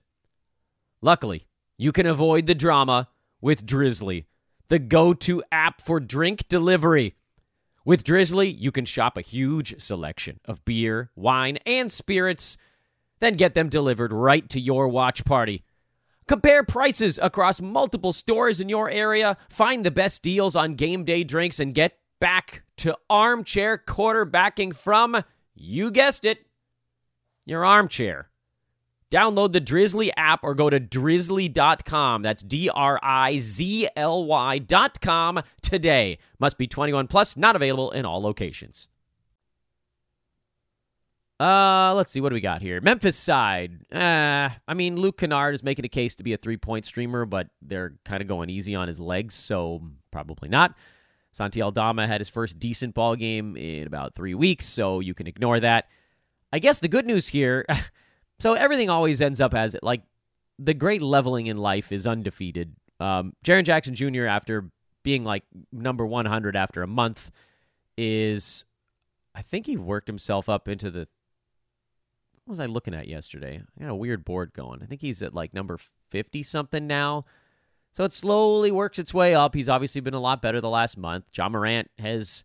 Luckily, 1.01 1.47
you 1.77 1.91
can 1.91 2.05
avoid 2.05 2.45
the 2.45 2.55
drama 2.55 3.07
with 3.41 3.65
Drizly, 3.65 4.25
the 4.69 4.79
go 4.79 5.13
to 5.15 5.43
app 5.51 5.81
for 5.81 5.99
drink 5.99 6.47
delivery. 6.47 7.15
With 7.83 8.03
Drizly, 8.03 8.55
you 8.55 8.71
can 8.71 8.85
shop 8.85 9.17
a 9.17 9.21
huge 9.21 9.81
selection 9.81 10.39
of 10.45 10.63
beer, 10.63 11.09
wine, 11.15 11.57
and 11.65 11.91
spirits, 11.91 12.57
then 13.19 13.33
get 13.33 13.55
them 13.55 13.69
delivered 13.69 14.13
right 14.13 14.47
to 14.49 14.59
your 14.59 14.87
watch 14.87 15.25
party. 15.25 15.63
Compare 16.27 16.63
prices 16.63 17.19
across 17.21 17.59
multiple 17.59 18.13
stores 18.13 18.61
in 18.61 18.69
your 18.69 18.89
area, 18.89 19.37
find 19.49 19.83
the 19.83 19.91
best 19.91 20.21
deals 20.21 20.55
on 20.55 20.75
game 20.75 21.03
day 21.03 21.23
drinks, 21.23 21.59
and 21.59 21.73
get 21.73 21.97
back 22.19 22.63
to 22.77 22.95
armchair 23.09 23.77
quarterbacking 23.77 24.75
from, 24.75 25.23
you 25.55 25.89
guessed 25.91 26.25
it, 26.25 26.45
your 27.45 27.65
armchair. 27.65 28.30
Download 29.11 29.51
the 29.51 29.59
Drizly 29.59 30.09
app 30.15 30.39
or 30.41 30.55
go 30.55 30.69
to 30.69 30.79
drizly.com. 30.79 32.21
That's 32.21 32.41
D 32.41 32.69
R 32.69 32.97
I 33.03 33.37
Z 33.37 33.89
L 33.97 34.23
Y.com 34.25 35.41
today. 35.61 36.17
Must 36.39 36.57
be 36.57 36.65
21 36.65 37.07
plus, 37.07 37.35
not 37.35 37.57
available 37.57 37.91
in 37.91 38.05
all 38.05 38.21
locations. 38.21 38.87
Uh, 41.41 41.93
let's 41.95 42.11
see 42.11 42.21
what 42.21 42.29
do 42.29 42.35
we 42.35 42.41
got 42.41 42.61
here. 42.61 42.79
Memphis 42.79 43.17
side. 43.17 43.91
Uh, 43.91 44.49
I 44.67 44.73
mean, 44.75 44.95
Luke 44.95 45.17
Kennard 45.17 45.55
is 45.55 45.63
making 45.63 45.85
a 45.85 45.89
case 45.89 46.15
to 46.15 46.23
be 46.23 46.33
a 46.33 46.37
three-point 46.37 46.85
streamer, 46.85 47.25
but 47.25 47.47
they're 47.63 47.95
kind 48.05 48.21
of 48.21 48.27
going 48.27 48.49
easy 48.49 48.75
on 48.75 48.87
his 48.87 48.99
legs, 48.99 49.33
so 49.33 49.81
probably 50.11 50.49
not. 50.49 50.75
Santi 51.31 51.61
Aldama 51.61 52.05
had 52.05 52.21
his 52.21 52.29
first 52.29 52.59
decent 52.59 52.93
ball 52.93 53.15
game 53.15 53.57
in 53.57 53.87
about 53.87 54.13
three 54.13 54.35
weeks, 54.35 54.65
so 54.65 54.99
you 54.99 55.15
can 55.15 55.25
ignore 55.25 55.59
that. 55.59 55.87
I 56.53 56.59
guess 56.59 56.79
the 56.79 56.87
good 56.87 57.07
news 57.07 57.29
here. 57.29 57.65
so 58.41 58.53
everything 58.53 58.89
always 58.89 59.21
ends 59.21 59.39
up 59.39 59.53
as 59.53 59.75
like 59.83 60.01
the 60.57 60.73
great 60.73 61.01
leveling 61.01 61.45
in 61.45 61.57
life 61.57 61.91
is 61.91 62.07
undefeated. 62.07 62.75
Um, 62.99 63.33
Jaren 63.45 63.63
Jackson 63.63 63.93
Jr. 63.93 64.25
after 64.25 64.71
being 65.03 65.23
like 65.23 65.43
number 65.71 66.05
100 66.05 66.55
after 66.55 66.81
a 66.81 66.87
month 66.87 67.29
is, 67.97 68.65
I 69.35 69.43
think 69.43 69.67
he 69.67 69.77
worked 69.77 70.07
himself 70.07 70.49
up 70.49 70.67
into 70.67 70.89
the 70.89 71.07
what 72.45 72.53
was 72.53 72.59
I 72.59 72.65
looking 72.65 72.95
at 72.95 73.07
yesterday? 73.07 73.61
I 73.79 73.83
got 73.83 73.91
a 73.91 73.95
weird 73.95 74.25
board 74.25 74.53
going. 74.53 74.81
I 74.81 74.87
think 74.87 75.01
he's 75.01 75.21
at 75.21 75.35
like 75.35 75.53
number 75.53 75.77
50 76.09 76.41
something 76.41 76.87
now. 76.87 77.25
So 77.93 78.03
it 78.03 78.11
slowly 78.11 78.71
works 78.71 78.97
its 78.97 79.13
way 79.13 79.35
up. 79.35 79.53
He's 79.53 79.69
obviously 79.69 80.01
been 80.01 80.15
a 80.15 80.19
lot 80.19 80.41
better 80.41 80.59
the 80.59 80.69
last 80.69 80.97
month. 80.97 81.25
Ja 81.35 81.47
Morant 81.47 81.91
has 81.99 82.43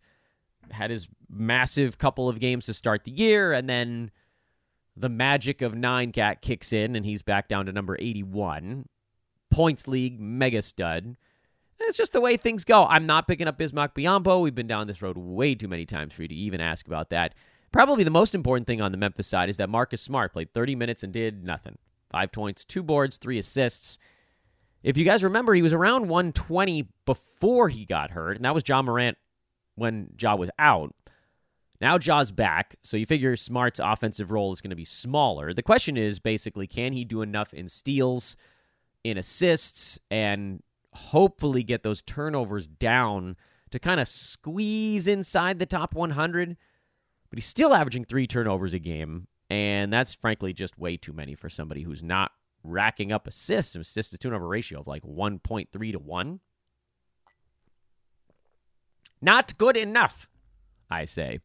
had 0.71 0.91
his 0.91 1.09
massive 1.31 1.97
couple 1.97 2.29
of 2.29 2.39
games 2.39 2.67
to 2.67 2.75
start 2.75 3.05
the 3.05 3.11
year, 3.13 3.53
and 3.53 3.69
then 3.69 4.11
the 4.97 5.09
magic 5.09 5.63
of 5.63 5.75
nine 5.75 6.13
cat 6.13 6.41
kicks 6.41 6.73
in, 6.73 6.97
and 6.97 7.05
he's 7.05 7.23
back 7.23 7.49
down 7.49 7.67
to 7.67 7.73
number 7.73 7.97
81. 7.99 8.89
Points 9.51 9.87
league, 9.87 10.19
mega 10.19 10.63
stud. 10.63 11.17
It's 11.79 11.99
just 11.99 12.13
the 12.13 12.21
way 12.21 12.37
things 12.37 12.65
go. 12.65 12.87
I'm 12.87 13.07
not 13.07 13.29
picking 13.29 13.47
up 13.47 13.59
Bismack 13.59 13.95
Biyombo. 13.95 14.41
We've 14.41 14.55
been 14.55 14.67
down 14.67 14.87
this 14.87 15.03
road 15.03 15.19
way 15.19 15.55
too 15.55 15.69
many 15.69 15.85
times 15.85 16.15
for 16.15 16.23
you 16.23 16.29
to 16.29 16.35
even 16.35 16.61
ask 16.61 16.87
about 16.87 17.11
that. 17.11 17.35
Probably 17.71 18.05
the 18.05 18.11
most 18.11 18.35
important 18.35 18.67
thing 18.67 18.81
on 18.81 18.93
the 18.93 18.99
Memphis 18.99 19.27
side 19.27 19.51
is 19.51 19.59
that 19.59 19.69
Marcus 19.69 20.01
Smart 20.01 20.33
played 20.33 20.55
30 20.55 20.75
minutes 20.75 21.03
and 21.03 21.13
did 21.13 21.45
nothing. 21.45 21.77
Five 22.11 22.33
points, 22.33 22.65
two 22.65 22.83
boards, 22.83 23.19
three 23.19 23.39
assists. 23.39 23.99
If 24.83 24.97
you 24.97 25.05
guys 25.05 25.25
remember, 25.25 25.53
he 25.53 25.63
was 25.63 25.75
around 25.75 26.09
120 26.09 26.89
before 27.05 27.69
he 27.69 27.85
got 27.85 28.13
hurt, 28.13 28.37
and 28.37 28.45
that 28.45 28.55
was 28.55 28.63
Ja 28.67 28.81
Morant 28.81 29.19
when 29.75 30.11
Ja 30.19 30.37
was 30.37 30.51
out. 30.59 30.95
Now 31.81 31.99
Ja's 31.99 32.31
back, 32.31 32.77
so 32.83 32.97
you 32.97 33.07
figure 33.07 33.37
Smart's 33.37 33.81
offensive 33.83 34.31
role 34.31 34.53
is 34.53 34.61
going 34.61 34.71
to 34.71 34.77
be 34.77 34.85
smaller. 34.85 35.53
The 35.53 35.63
question 35.63 35.97
is 35.97 36.19
basically, 36.19 36.67
can 36.67 36.93
he 36.93 37.05
do 37.05 37.23
enough 37.23 37.53
in 37.53 37.69
steals, 37.69 38.37
in 39.05 39.19
assists, 39.19 39.99
and 40.11 40.63
hopefully 40.93 41.63
get 41.63 41.83
those 41.83 42.03
turnovers 42.03 42.67
down 42.67 43.37
to 43.71 43.79
kind 43.79 44.01
of 44.01 44.09
squeeze 44.09 45.07
inside 45.07 45.59
the 45.59 45.67
top 45.67 45.95
100? 45.95 46.57
but 47.31 47.39
he's 47.39 47.47
still 47.47 47.75
averaging 47.75 48.05
three 48.05 48.27
turnovers 48.27 48.75
a 48.75 48.79
game, 48.79 49.27
and 49.51 49.93
that's 49.93 50.15
frankly 50.15 50.53
just 50.53 50.79
way 50.79 50.97
too 50.97 51.13
many 51.13 51.35
for 51.35 51.49
somebody 51.49 51.83
who's 51.83 52.03
not 52.03 52.33
racking 52.63 53.13
up 53.13 53.27
assists, 53.27 53.77
assist 53.77 54.11
to 54.11 54.19
turnover 54.19 54.49
ratio 54.49 54.81
of 54.81 54.87
like 54.87 55.03
1.3 55.03 55.93
to 55.93 55.99
1. 55.99 56.41
Not 59.21 59.59
good 59.59 59.77
enough, 59.77 60.29
I 60.91 61.05
say. 61.05 61.41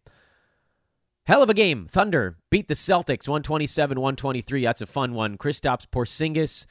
Hell 1.26 1.44
of 1.44 1.50
a 1.50 1.54
game. 1.54 1.88
Thunder 1.90 2.38
beat 2.50 2.68
the 2.68 2.74
Celtics 2.74 3.28
127 3.28 4.00
123. 4.00 4.64
That's 4.64 4.82
a 4.82 4.86
fun 4.86 5.14
one. 5.14 5.38
Kristaps 5.38 5.86
Porzingis 5.88 6.66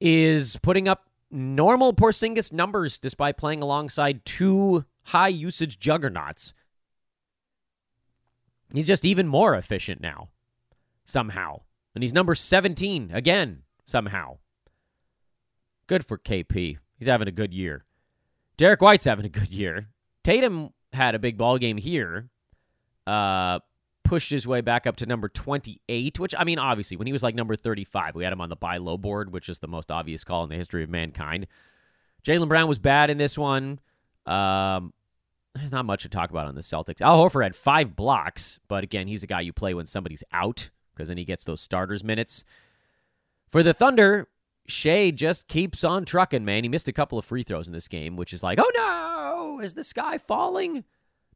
is 0.00 0.56
putting 0.62 0.86
up 0.86 1.08
normal 1.30 1.92
Porzingis 1.92 2.52
numbers 2.52 2.98
despite 2.98 3.36
playing 3.36 3.62
alongside 3.62 4.24
two 4.24 4.84
high 5.06 5.28
usage 5.28 5.78
juggernauts. 5.78 6.54
He's 8.72 8.86
just 8.86 9.04
even 9.04 9.28
more 9.28 9.54
efficient 9.54 10.00
now, 10.00 10.30
somehow. 11.04 11.62
And 11.94 12.02
he's 12.02 12.14
number 12.14 12.34
17 12.34 13.10
again, 13.12 13.62
somehow. 13.84 14.38
Good 15.86 16.04
for 16.04 16.18
KP. 16.18 16.78
He's 16.96 17.08
having 17.08 17.28
a 17.28 17.32
good 17.32 17.52
year. 17.52 17.84
Derrick 18.56 18.80
White's 18.80 19.04
having 19.04 19.26
a 19.26 19.28
good 19.30 19.50
year. 19.50 19.88
Tatum 20.22 20.70
had 20.92 21.14
a 21.14 21.18
big 21.18 21.36
ball 21.36 21.58
game 21.58 21.76
here. 21.76 22.30
Uh, 23.06 23.60
pushed 24.04 24.30
his 24.30 24.46
way 24.46 24.60
back 24.60 24.86
up 24.86 24.96
to 24.96 25.06
number 25.06 25.28
28, 25.28 26.18
which, 26.20 26.34
I 26.38 26.44
mean, 26.44 26.58
obviously, 26.58 26.96
when 26.96 27.06
he 27.06 27.12
was 27.12 27.22
like 27.22 27.34
number 27.34 27.56
35, 27.56 28.14
we 28.14 28.24
had 28.24 28.32
him 28.32 28.40
on 28.40 28.50
the 28.50 28.56
buy 28.56 28.76
low 28.76 28.96
board, 28.96 29.32
which 29.32 29.48
is 29.48 29.58
the 29.58 29.66
most 29.66 29.90
obvious 29.90 30.24
call 30.24 30.44
in 30.44 30.50
the 30.50 30.56
history 30.56 30.84
of 30.84 30.90
mankind. 30.90 31.46
Jaylen 32.22 32.48
Brown 32.48 32.68
was 32.68 32.78
bad 32.78 33.10
in 33.10 33.18
this 33.18 33.36
one. 33.36 33.80
Um, 34.26 34.92
there's 35.54 35.72
not 35.72 35.84
much 35.84 36.02
to 36.02 36.08
talk 36.08 36.30
about 36.30 36.46
on 36.46 36.54
the 36.54 36.60
Celtics. 36.60 37.00
Al 37.00 37.22
Horford 37.22 37.44
had 37.44 37.56
five 37.56 37.94
blocks, 37.94 38.58
but 38.68 38.84
again, 38.84 39.06
he's 39.06 39.22
a 39.22 39.26
guy 39.26 39.40
you 39.40 39.52
play 39.52 39.74
when 39.74 39.86
somebody's 39.86 40.24
out 40.32 40.70
because 40.94 41.08
then 41.08 41.16
he 41.16 41.24
gets 41.24 41.44
those 41.44 41.60
starters 41.60 42.02
minutes. 42.02 42.44
For 43.48 43.62
the 43.62 43.74
Thunder, 43.74 44.28
Shai 44.66 45.10
just 45.10 45.46
keeps 45.48 45.84
on 45.84 46.04
trucking, 46.04 46.44
man. 46.44 46.64
He 46.64 46.68
missed 46.68 46.88
a 46.88 46.92
couple 46.92 47.18
of 47.18 47.24
free 47.24 47.42
throws 47.42 47.66
in 47.66 47.72
this 47.72 47.88
game, 47.88 48.16
which 48.16 48.32
is 48.32 48.42
like, 48.42 48.58
oh 48.60 48.70
no, 48.76 49.60
is 49.64 49.74
the 49.74 49.84
sky 49.84 50.18
falling? 50.18 50.84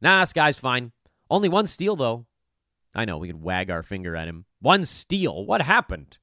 Nah, 0.01 0.23
sky's 0.25 0.57
fine. 0.57 0.91
Only 1.29 1.49
one 1.49 1.67
steal, 1.67 1.95
though. 1.95 2.25
I 2.95 3.05
know, 3.05 3.17
we 3.17 3.27
can 3.27 3.41
wag 3.41 3.69
our 3.69 3.83
finger 3.83 4.15
at 4.15 4.27
him. 4.27 4.45
One 4.61 4.83
steal. 4.85 5.45
What 5.45 5.61
happened? 5.61 6.17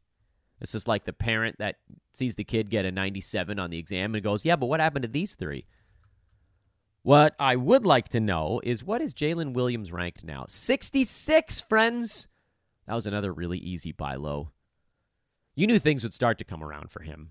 This 0.60 0.74
is 0.74 0.88
like 0.88 1.04
the 1.04 1.12
parent 1.12 1.56
that 1.58 1.76
sees 2.12 2.34
the 2.34 2.44
kid 2.44 2.70
get 2.70 2.84
a 2.84 2.90
97 2.90 3.58
on 3.58 3.70
the 3.70 3.78
exam 3.78 4.14
and 4.14 4.24
goes, 4.24 4.44
yeah, 4.44 4.56
but 4.56 4.66
what 4.66 4.80
happened 4.80 5.02
to 5.02 5.08
these 5.08 5.34
three? 5.34 5.66
What 7.02 7.36
I 7.38 7.54
would 7.54 7.86
like 7.86 8.08
to 8.10 8.20
know 8.20 8.60
is 8.64 8.82
what 8.82 9.00
is 9.00 9.14
Jalen 9.14 9.52
Williams 9.52 9.92
ranked 9.92 10.24
now? 10.24 10.46
66, 10.48 11.60
friends. 11.62 12.26
That 12.86 12.94
was 12.94 13.06
another 13.06 13.32
really 13.32 13.58
easy 13.58 13.92
buy 13.92 14.14
low. 14.14 14.50
You 15.54 15.66
knew 15.66 15.78
things 15.78 16.02
would 16.02 16.14
start 16.14 16.38
to 16.38 16.44
come 16.44 16.64
around 16.64 16.90
for 16.90 17.02
him. 17.02 17.30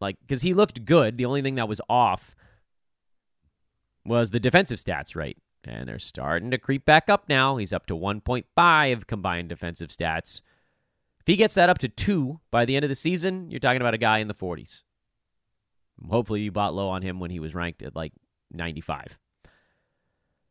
Like, 0.00 0.16
because 0.20 0.42
he 0.42 0.54
looked 0.54 0.84
good. 0.84 1.18
The 1.18 1.26
only 1.26 1.42
thing 1.42 1.56
that 1.56 1.68
was 1.68 1.80
off 1.88 2.34
was 4.04 4.30
the 4.30 4.40
defensive 4.40 4.78
stats, 4.78 5.14
right? 5.14 5.36
And 5.66 5.88
they're 5.88 5.98
starting 5.98 6.50
to 6.50 6.58
creep 6.58 6.84
back 6.84 7.08
up 7.08 7.28
now. 7.28 7.56
He's 7.56 7.72
up 7.72 7.86
to 7.86 7.96
1.5 7.96 9.06
combined 9.06 9.48
defensive 9.48 9.88
stats. 9.88 10.42
If 11.20 11.26
he 11.26 11.36
gets 11.36 11.54
that 11.54 11.70
up 11.70 11.78
to 11.78 11.88
two 11.88 12.40
by 12.50 12.64
the 12.64 12.76
end 12.76 12.84
of 12.84 12.90
the 12.90 12.94
season, 12.94 13.50
you're 13.50 13.60
talking 13.60 13.80
about 13.80 13.94
a 13.94 13.98
guy 13.98 14.18
in 14.18 14.28
the 14.28 14.34
40s. 14.34 14.82
Hopefully, 16.10 16.42
you 16.42 16.52
bought 16.52 16.74
low 16.74 16.88
on 16.88 17.02
him 17.02 17.20
when 17.20 17.30
he 17.30 17.40
was 17.40 17.54
ranked 17.54 17.82
at 17.82 17.96
like 17.96 18.12
95. 18.52 19.18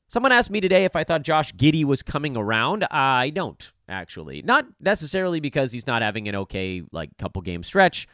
Someone 0.08 0.32
asked 0.32 0.52
me 0.52 0.62
today 0.62 0.86
if 0.86 0.96
I 0.96 1.04
thought 1.04 1.24
Josh 1.24 1.54
Giddey 1.56 1.84
was 1.84 2.04
coming 2.04 2.38
around. 2.38 2.86
I 2.92 3.32
don't, 3.32 3.72
actually. 3.90 4.42
Not 4.44 4.66
necessarily 4.80 5.40
because 5.40 5.72
he's 5.72 5.88
not 5.88 6.02
having 6.02 6.28
an 6.28 6.36
okay, 6.36 6.84
like, 6.92 7.18
couple 7.18 7.42
game 7.42 7.64
stretch, 7.64 8.08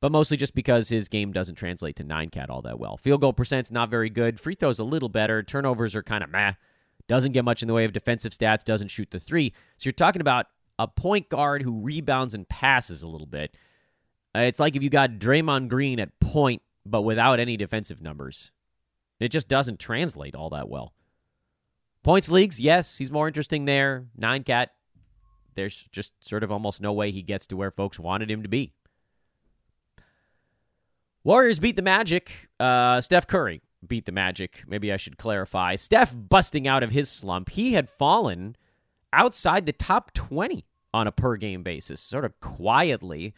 but 0.00 0.12
mostly 0.12 0.36
just 0.36 0.54
because 0.54 0.88
his 0.88 1.08
game 1.08 1.32
doesn't 1.32 1.56
translate 1.56 1.96
to 1.96 2.04
nine 2.04 2.30
cat 2.30 2.50
all 2.50 2.62
that 2.62 2.78
well. 2.78 2.96
Field 2.96 3.20
goal 3.20 3.32
percent's 3.32 3.70
not 3.70 3.90
very 3.90 4.10
good. 4.10 4.38
Free 4.38 4.54
throws 4.54 4.78
a 4.78 4.84
little 4.84 5.08
better. 5.08 5.42
Turnovers 5.42 5.96
are 5.96 6.02
kind 6.02 6.22
of 6.22 6.30
meh. 6.30 6.52
Doesn't 7.08 7.32
get 7.32 7.44
much 7.44 7.62
in 7.62 7.68
the 7.68 7.74
way 7.74 7.84
of 7.84 7.92
defensive 7.92 8.32
stats. 8.32 8.64
Doesn't 8.64 8.88
shoot 8.88 9.10
the 9.10 9.18
three. 9.18 9.52
So 9.78 9.86
you're 9.86 9.92
talking 9.92 10.20
about 10.20 10.46
a 10.78 10.86
point 10.86 11.28
guard 11.28 11.62
who 11.62 11.80
rebounds 11.80 12.34
and 12.34 12.48
passes 12.48 13.02
a 13.02 13.08
little 13.08 13.26
bit. 13.26 13.56
Uh, 14.36 14.40
it's 14.40 14.60
like 14.60 14.76
if 14.76 14.82
you 14.82 14.90
got 14.90 15.12
Draymond 15.12 15.68
Green 15.68 15.98
at 15.98 16.20
point, 16.20 16.62
but 16.84 17.02
without 17.02 17.40
any 17.40 17.56
defensive 17.56 18.00
numbers. 18.00 18.52
It 19.20 19.28
just 19.28 19.48
doesn't 19.48 19.80
translate 19.80 20.36
all 20.36 20.50
that 20.50 20.68
well. 20.68 20.94
Points 22.04 22.30
leagues, 22.30 22.60
yes, 22.60 22.98
he's 22.98 23.10
more 23.10 23.26
interesting 23.26 23.64
there. 23.64 24.06
Nine 24.16 24.44
cat, 24.44 24.70
there's 25.56 25.88
just 25.90 26.12
sort 26.26 26.44
of 26.44 26.52
almost 26.52 26.80
no 26.80 26.92
way 26.92 27.10
he 27.10 27.22
gets 27.22 27.46
to 27.48 27.56
where 27.56 27.72
folks 27.72 27.98
wanted 27.98 28.30
him 28.30 28.44
to 28.44 28.48
be. 28.48 28.72
Warriors 31.28 31.58
beat 31.58 31.76
the 31.76 31.82
Magic. 31.82 32.48
Uh, 32.58 33.02
Steph 33.02 33.26
Curry 33.26 33.60
beat 33.86 34.06
the 34.06 34.12
Magic. 34.12 34.64
Maybe 34.66 34.90
I 34.90 34.96
should 34.96 35.18
clarify. 35.18 35.76
Steph 35.76 36.16
busting 36.16 36.66
out 36.66 36.82
of 36.82 36.90
his 36.90 37.10
slump. 37.10 37.50
He 37.50 37.74
had 37.74 37.90
fallen 37.90 38.56
outside 39.12 39.66
the 39.66 39.74
top 39.74 40.14
20 40.14 40.64
on 40.94 41.06
a 41.06 41.12
per 41.12 41.36
game 41.36 41.62
basis, 41.62 42.00
sort 42.00 42.24
of 42.24 42.40
quietly. 42.40 43.34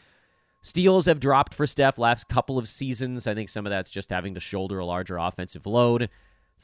Steals 0.62 1.06
have 1.06 1.18
dropped 1.18 1.52
for 1.52 1.66
Steph 1.66 1.98
last 1.98 2.28
couple 2.28 2.58
of 2.58 2.68
seasons. 2.68 3.26
I 3.26 3.34
think 3.34 3.48
some 3.48 3.66
of 3.66 3.70
that's 3.70 3.90
just 3.90 4.10
having 4.10 4.34
to 4.34 4.40
shoulder 4.40 4.78
a 4.78 4.86
larger 4.86 5.16
offensive 5.18 5.66
load. 5.66 6.10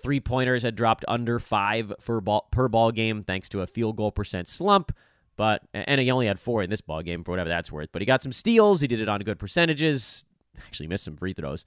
Three 0.01 0.21
pointers 0.21 0.63
had 0.63 0.77
dropped 0.77 1.05
under 1.09 1.41
five 1.41 1.93
ball, 2.23 2.47
per 2.53 2.69
ball 2.69 2.93
game 2.93 3.25
thanks 3.25 3.49
to 3.49 3.63
a 3.63 3.67
field 3.67 3.97
goal 3.97 4.13
percent 4.13 4.47
slump. 4.47 4.93
But 5.37 5.63
and 5.75 6.01
he 6.01 6.09
only 6.13 6.29
had 6.29 6.39
four 6.39 6.63
in 6.63 6.71
this 6.71 6.83
ball 6.83 7.03
game 7.03 7.25
for 7.25 7.33
whatever 7.33 7.49
that's 7.49 7.73
worth. 7.73 7.89
But 7.91 8.01
he 8.01 8.07
got 8.07 8.23
some 8.23 8.33
steals. 8.33 8.81
He 8.81 8.87
did 8.87 9.01
it 9.01 9.09
on 9.09 9.19
good 9.23 9.41
percentages. 9.41 10.25
Actually 10.67 10.89
missed 10.89 11.05
some 11.05 11.17
free 11.17 11.33
throws. 11.33 11.65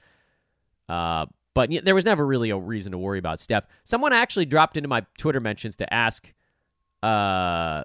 Uh, 0.88 1.26
but 1.54 1.70
there 1.84 1.96
was 1.96 2.06
never 2.06 2.26
really 2.26 2.50
a 2.52 2.58
reason 2.58 2.92
to 2.92 2.98
worry 2.98 3.20
about 3.20 3.40
Steph. 3.40 3.68
Someone 3.84 4.14
actually 4.14 4.46
dropped 4.46 4.78
into 4.78 4.88
my 4.88 5.06
Twitter 5.18 5.40
mentions 5.40 5.76
to 5.78 5.94
ask, 5.94 6.34
uh, 7.04 7.84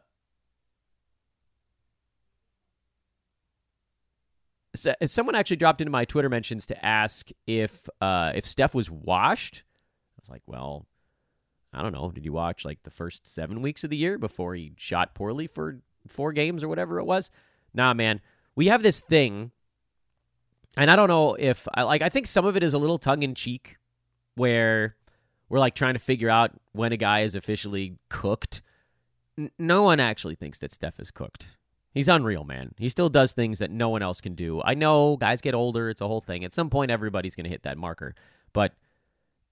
someone 4.74 5.34
actually 5.34 5.56
dropped 5.56 5.80
into 5.80 5.90
my 5.90 6.04
Twitter 6.04 6.28
mentions 6.28 6.66
to 6.66 6.84
ask 6.84 7.30
if 7.46 7.88
uh, 8.00 8.32
if 8.34 8.46
Steph 8.46 8.74
was 8.74 8.90
washed. 8.90 9.64
I 10.16 10.20
was 10.20 10.30
like, 10.30 10.42
well, 10.46 10.86
I 11.72 11.82
don't 11.82 11.92
know. 11.92 12.10
Did 12.10 12.24
you 12.24 12.32
watch 12.32 12.64
like 12.64 12.82
the 12.82 12.90
first 12.90 13.26
seven 13.26 13.62
weeks 13.62 13.84
of 13.84 13.90
the 13.90 13.96
year 13.96 14.18
before 14.18 14.54
he 14.54 14.72
shot 14.76 15.14
poorly 15.14 15.46
for 15.46 15.80
four 16.06 16.32
games 16.32 16.62
or 16.62 16.68
whatever 16.68 16.98
it 16.98 17.04
was? 17.04 17.30
Nah, 17.72 17.94
man. 17.94 18.20
We 18.56 18.66
have 18.66 18.84
this 18.84 19.00
thing, 19.00 19.50
and 20.76 20.90
I 20.90 20.96
don't 20.96 21.08
know 21.08 21.34
if 21.34 21.66
I 21.74 21.82
like. 21.82 22.02
I 22.02 22.08
think 22.08 22.26
some 22.26 22.44
of 22.44 22.56
it 22.56 22.62
is 22.62 22.74
a 22.74 22.78
little 22.78 22.98
tongue 22.98 23.22
in 23.22 23.34
cheek, 23.34 23.76
where 24.34 24.96
we're 25.48 25.58
like 25.58 25.74
trying 25.74 25.94
to 25.94 26.00
figure 26.00 26.30
out 26.30 26.52
when 26.72 26.92
a 26.92 26.96
guy 26.96 27.20
is 27.20 27.34
officially 27.34 27.96
cooked. 28.08 28.62
N- 29.38 29.50
no 29.58 29.82
one 29.82 30.00
actually 30.00 30.34
thinks 30.34 30.58
that 30.58 30.72
Steph 30.72 31.00
is 31.00 31.10
cooked. 31.10 31.56
He's 31.92 32.08
unreal, 32.08 32.44
man. 32.44 32.74
He 32.76 32.88
still 32.88 33.08
does 33.08 33.34
things 33.34 33.60
that 33.60 33.70
no 33.70 33.88
one 33.88 34.02
else 34.02 34.20
can 34.20 34.34
do. 34.34 34.60
I 34.64 34.74
know 34.74 35.16
guys 35.16 35.40
get 35.40 35.54
older, 35.54 35.88
it's 35.88 36.00
a 36.00 36.08
whole 36.08 36.20
thing. 36.20 36.44
At 36.44 36.52
some 36.52 36.68
point, 36.68 36.90
everybody's 36.90 37.36
going 37.36 37.44
to 37.44 37.50
hit 37.50 37.62
that 37.62 37.78
marker. 37.78 38.16
But 38.52 38.72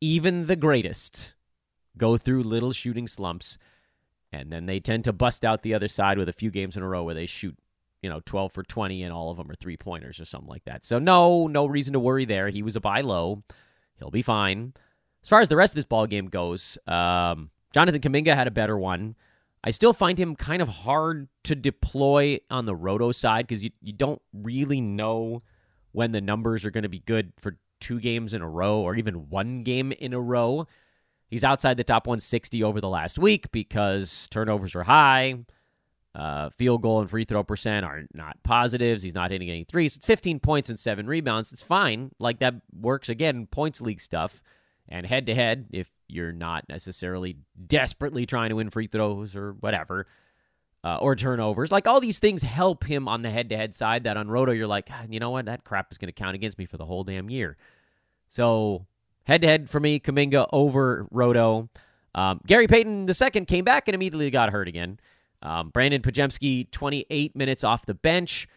even 0.01 0.47
the 0.47 0.57
greatest 0.57 1.35
go 1.97 2.17
through 2.17 2.43
little 2.43 2.73
shooting 2.73 3.07
slumps, 3.07 3.59
and 4.33 4.51
then 4.51 4.67
they 4.67 4.81
tend 4.81 5.05
to 5.05 5.13
bust 5.13 5.45
out 5.45 5.63
the 5.63 5.75
other 5.75 5.89
side 5.89 6.19
with 6.19 6.29
a 6.29 6.33
few 6.33 6.51
games 6.51 6.77
in 6.77 6.83
a 6.83 6.89
row 6.89 7.05
where 7.05 7.15
they 7.15 7.27
shoot, 7.27 7.57
you 8.03 8.11
know, 8.11 8.21
12 8.27 8.53
for 8.53 8.63
20, 8.63 9.03
and 9.03 9.13
all 9.13 9.31
of 9.31 9.37
them 9.37 9.51
are 9.51 9.55
three 9.55 9.77
pointers 9.77 10.21
or 10.21 10.25
something 10.25 10.51
like 10.51 10.65
that. 10.65 10.85
So, 10.85 10.99
no, 10.99 11.47
no 11.47 11.67
reason 11.67 11.93
to 11.93 12.01
worry 12.01 12.25
there. 12.25 12.49
He 12.49 12.63
was 12.63 12.77
a 12.77 12.81
buy 12.81 13.01
low. 13.01 13.43
He'll 13.99 14.11
be 14.11 14.23
fine. 14.23 14.75
As 15.23 15.29
far 15.29 15.41
as 15.41 15.49
the 15.49 15.57
rest 15.57 15.73
of 15.73 15.77
this 15.77 15.85
ball 15.85 16.07
game 16.07 16.27
goes, 16.27 16.77
um, 16.87 17.51
Jonathan 17.73 18.01
Kuminga 18.01 18.35
had 18.35 18.49
a 18.49 18.53
better 18.53 18.77
one. 18.77 19.15
I 19.65 19.71
still 19.71 19.93
find 19.93 20.19
him 20.19 20.35
kind 20.35 20.61
of 20.61 20.69
hard 20.69 21.29
to 21.45 21.55
deploy 21.55 22.41
on 22.51 22.67
the 22.67 22.75
roto 22.75 23.13
side 23.13 23.47
because 23.47 23.63
you, 23.63 23.71
you 23.81 23.93
don't 23.93 24.21
really 24.33 24.81
know 24.81 25.43
when 25.93 26.11
the 26.11 26.21
numbers 26.21 26.65
are 26.65 26.73
going 26.73 26.83
to 26.83 26.89
be 26.89 26.99
good 26.99 27.33
for 27.39 27.59
two 27.81 28.01
games 28.01 28.35
in 28.35 28.43
a 28.43 28.49
row 28.49 28.81
or 28.81 28.97
even 28.97 29.29
one 29.29 29.63
game 29.63 29.93
in 29.93 30.13
a 30.13 30.21
row. 30.21 30.67
He's 31.29 31.45
outside 31.45 31.77
the 31.77 31.85
top 31.85 32.07
160 32.07 32.63
over 32.63 32.81
the 32.81 32.89
last 32.89 33.19
week 33.19 33.53
because 33.53 34.27
turnovers 34.31 34.75
are 34.75 34.83
high. 34.83 35.37
Uh, 36.15 36.51
field 36.51 36.83
goal 36.83 37.01
and 37.01 37.09
free 37.09 37.25
throw 37.25 37.43
percent 37.43 37.87
are 37.87 38.03
not 38.13 38.37
positives. 38.43 39.03
He's 39.03 39.15
not 39.15 39.31
hitting 39.31 39.49
any 39.49 39.65
threes. 39.65 39.97
It's 39.97 40.05
15 40.05 40.41
points 40.41 40.69
and 40.69 40.79
seven 40.79 41.07
rebounds. 41.07 41.53
It's 41.53 41.63
fine. 41.63 42.11
Like 42.19 42.41
that 42.41 42.55
works 42.79 43.09
again, 43.09 43.47
points 43.47 43.81
league 43.81 44.01
stuff. 44.01 44.43
And 44.89 45.07
head 45.07 45.25
to 45.27 45.35
head, 45.35 45.69
if 45.73 45.91
you're 46.09 46.33
not 46.33 46.69
necessarily 46.69 47.39
desperately 47.67 48.27
trying 48.27 48.51
to 48.51 48.57
win 48.57 48.69
free 48.69 48.89
throws 48.89 49.35
or 49.35 49.53
whatever, 49.53 50.07
uh, 50.85 50.99
or 51.01 51.17
turnovers, 51.17 51.73
like 51.73 51.87
all 51.87 52.01
these 52.01 52.19
things 52.19 52.43
help 52.43 52.85
him 52.85 53.09
on 53.09 53.23
the 53.23 53.31
head 53.31 53.49
to 53.49 53.57
head 53.57 53.75
side. 53.75 54.05
That 54.05 54.19
on 54.19 54.29
Roto, 54.29 54.53
you're 54.53 54.67
like, 54.67 54.91
you 55.09 55.21
know 55.21 55.31
what? 55.31 55.47
That 55.47 55.65
crap 55.65 55.91
is 55.93 55.99
going 55.99 56.09
to 56.09 56.13
count 56.13 56.35
against 56.35 56.59
me 56.59 56.67
for 56.67 56.77
the 56.77 56.85
whole 56.85 57.05
damn 57.05 57.31
year. 57.31 57.57
So 58.29 58.87
head 59.25 59.41
to 59.43 59.47
head 59.47 59.71
for 59.71 59.81
me, 59.81 60.01
Kuminga 60.01 60.49
over 60.53 61.07
Roto. 61.11 61.71
Um, 62.15 62.41
Gary 62.47 62.67
Payton 62.67 63.07
the 63.07 63.15
second 63.15 63.47
came 63.47 63.65
back 63.65 63.89
and 63.89 63.95
immediately 63.95 64.31
got 64.31 64.51
hurt 64.51 64.69
again. 64.69 64.99
Um, 65.43 65.71
Brandon 65.71 66.03
Podziemski, 66.03 66.71
28 66.71 67.37
minutes 67.37 67.65
off 67.65 67.87
the 67.87 67.95
bench. 67.95 68.49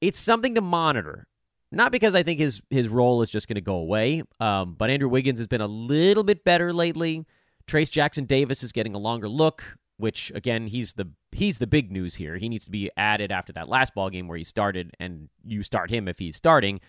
It's 0.00 0.18
something 0.18 0.54
to 0.54 0.60
monitor. 0.60 1.26
Not 1.70 1.90
because 1.90 2.14
I 2.14 2.22
think 2.22 2.38
his 2.38 2.60
his 2.68 2.88
role 2.88 3.22
is 3.22 3.30
just 3.30 3.48
going 3.48 3.54
to 3.54 3.62
go 3.62 3.76
away, 3.76 4.22
um, 4.40 4.74
but 4.74 4.90
Andrew 4.90 5.08
Wiggins 5.08 5.40
has 5.40 5.46
been 5.46 5.62
a 5.62 5.66
little 5.66 6.22
bit 6.22 6.44
better 6.44 6.70
lately. 6.70 7.24
Trayce 7.66 7.90
Jackson 7.90 8.26
Davis 8.26 8.62
is 8.62 8.72
getting 8.72 8.94
a 8.94 8.98
longer 8.98 9.28
look, 9.28 9.78
which 9.96 10.30
again 10.34 10.66
he's 10.66 10.92
the 10.94 11.08
he's 11.30 11.58
the 11.58 11.66
big 11.66 11.90
news 11.90 12.16
here. 12.16 12.36
He 12.36 12.50
needs 12.50 12.66
to 12.66 12.70
be 12.70 12.90
added 12.96 13.32
after 13.32 13.54
that 13.54 13.70
last 13.70 13.94
ball 13.94 14.10
game 14.10 14.28
where 14.28 14.36
he 14.36 14.44
started, 14.44 14.94
and 15.00 15.30
you 15.44 15.62
start 15.62 15.90
him 15.90 16.08
if 16.08 16.18
he's 16.18 16.36
starting. 16.36 16.80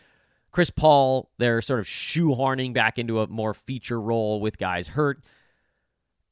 Chris 0.51 0.69
Paul, 0.69 1.31
they're 1.39 1.61
sort 1.61 1.79
of 1.79 1.85
shoehorning 1.85 2.73
back 2.73 2.99
into 2.99 3.21
a 3.21 3.27
more 3.27 3.53
feature 3.53 3.99
role 3.99 4.41
with 4.41 4.57
guys 4.57 4.89
hurt. 4.89 5.23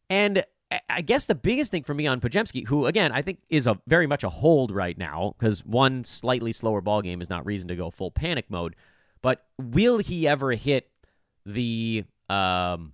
And 0.09 0.43
I 0.89 1.01
guess 1.01 1.25
the 1.25 1.35
biggest 1.35 1.71
thing 1.71 1.83
for 1.83 1.93
me 1.93 2.07
on 2.07 2.21
Podziemski, 2.21 2.67
who 2.67 2.85
again 2.85 3.11
I 3.11 3.21
think 3.21 3.39
is 3.49 3.67
a 3.67 3.79
very 3.87 4.07
much 4.07 4.23
a 4.23 4.29
hold 4.29 4.71
right 4.71 4.97
now, 4.97 5.35
because 5.37 5.65
one 5.65 6.03
slightly 6.03 6.53
slower 6.53 6.81
ball 6.81 7.01
game 7.01 7.21
is 7.21 7.29
not 7.29 7.45
reason 7.45 7.67
to 7.67 7.75
go 7.75 7.89
full 7.91 8.11
panic 8.11 8.45
mode. 8.49 8.75
But 9.21 9.45
will 9.59 9.97
he 9.97 10.27
ever 10.27 10.53
hit 10.53 10.89
the 11.45 12.05
um, 12.29 12.93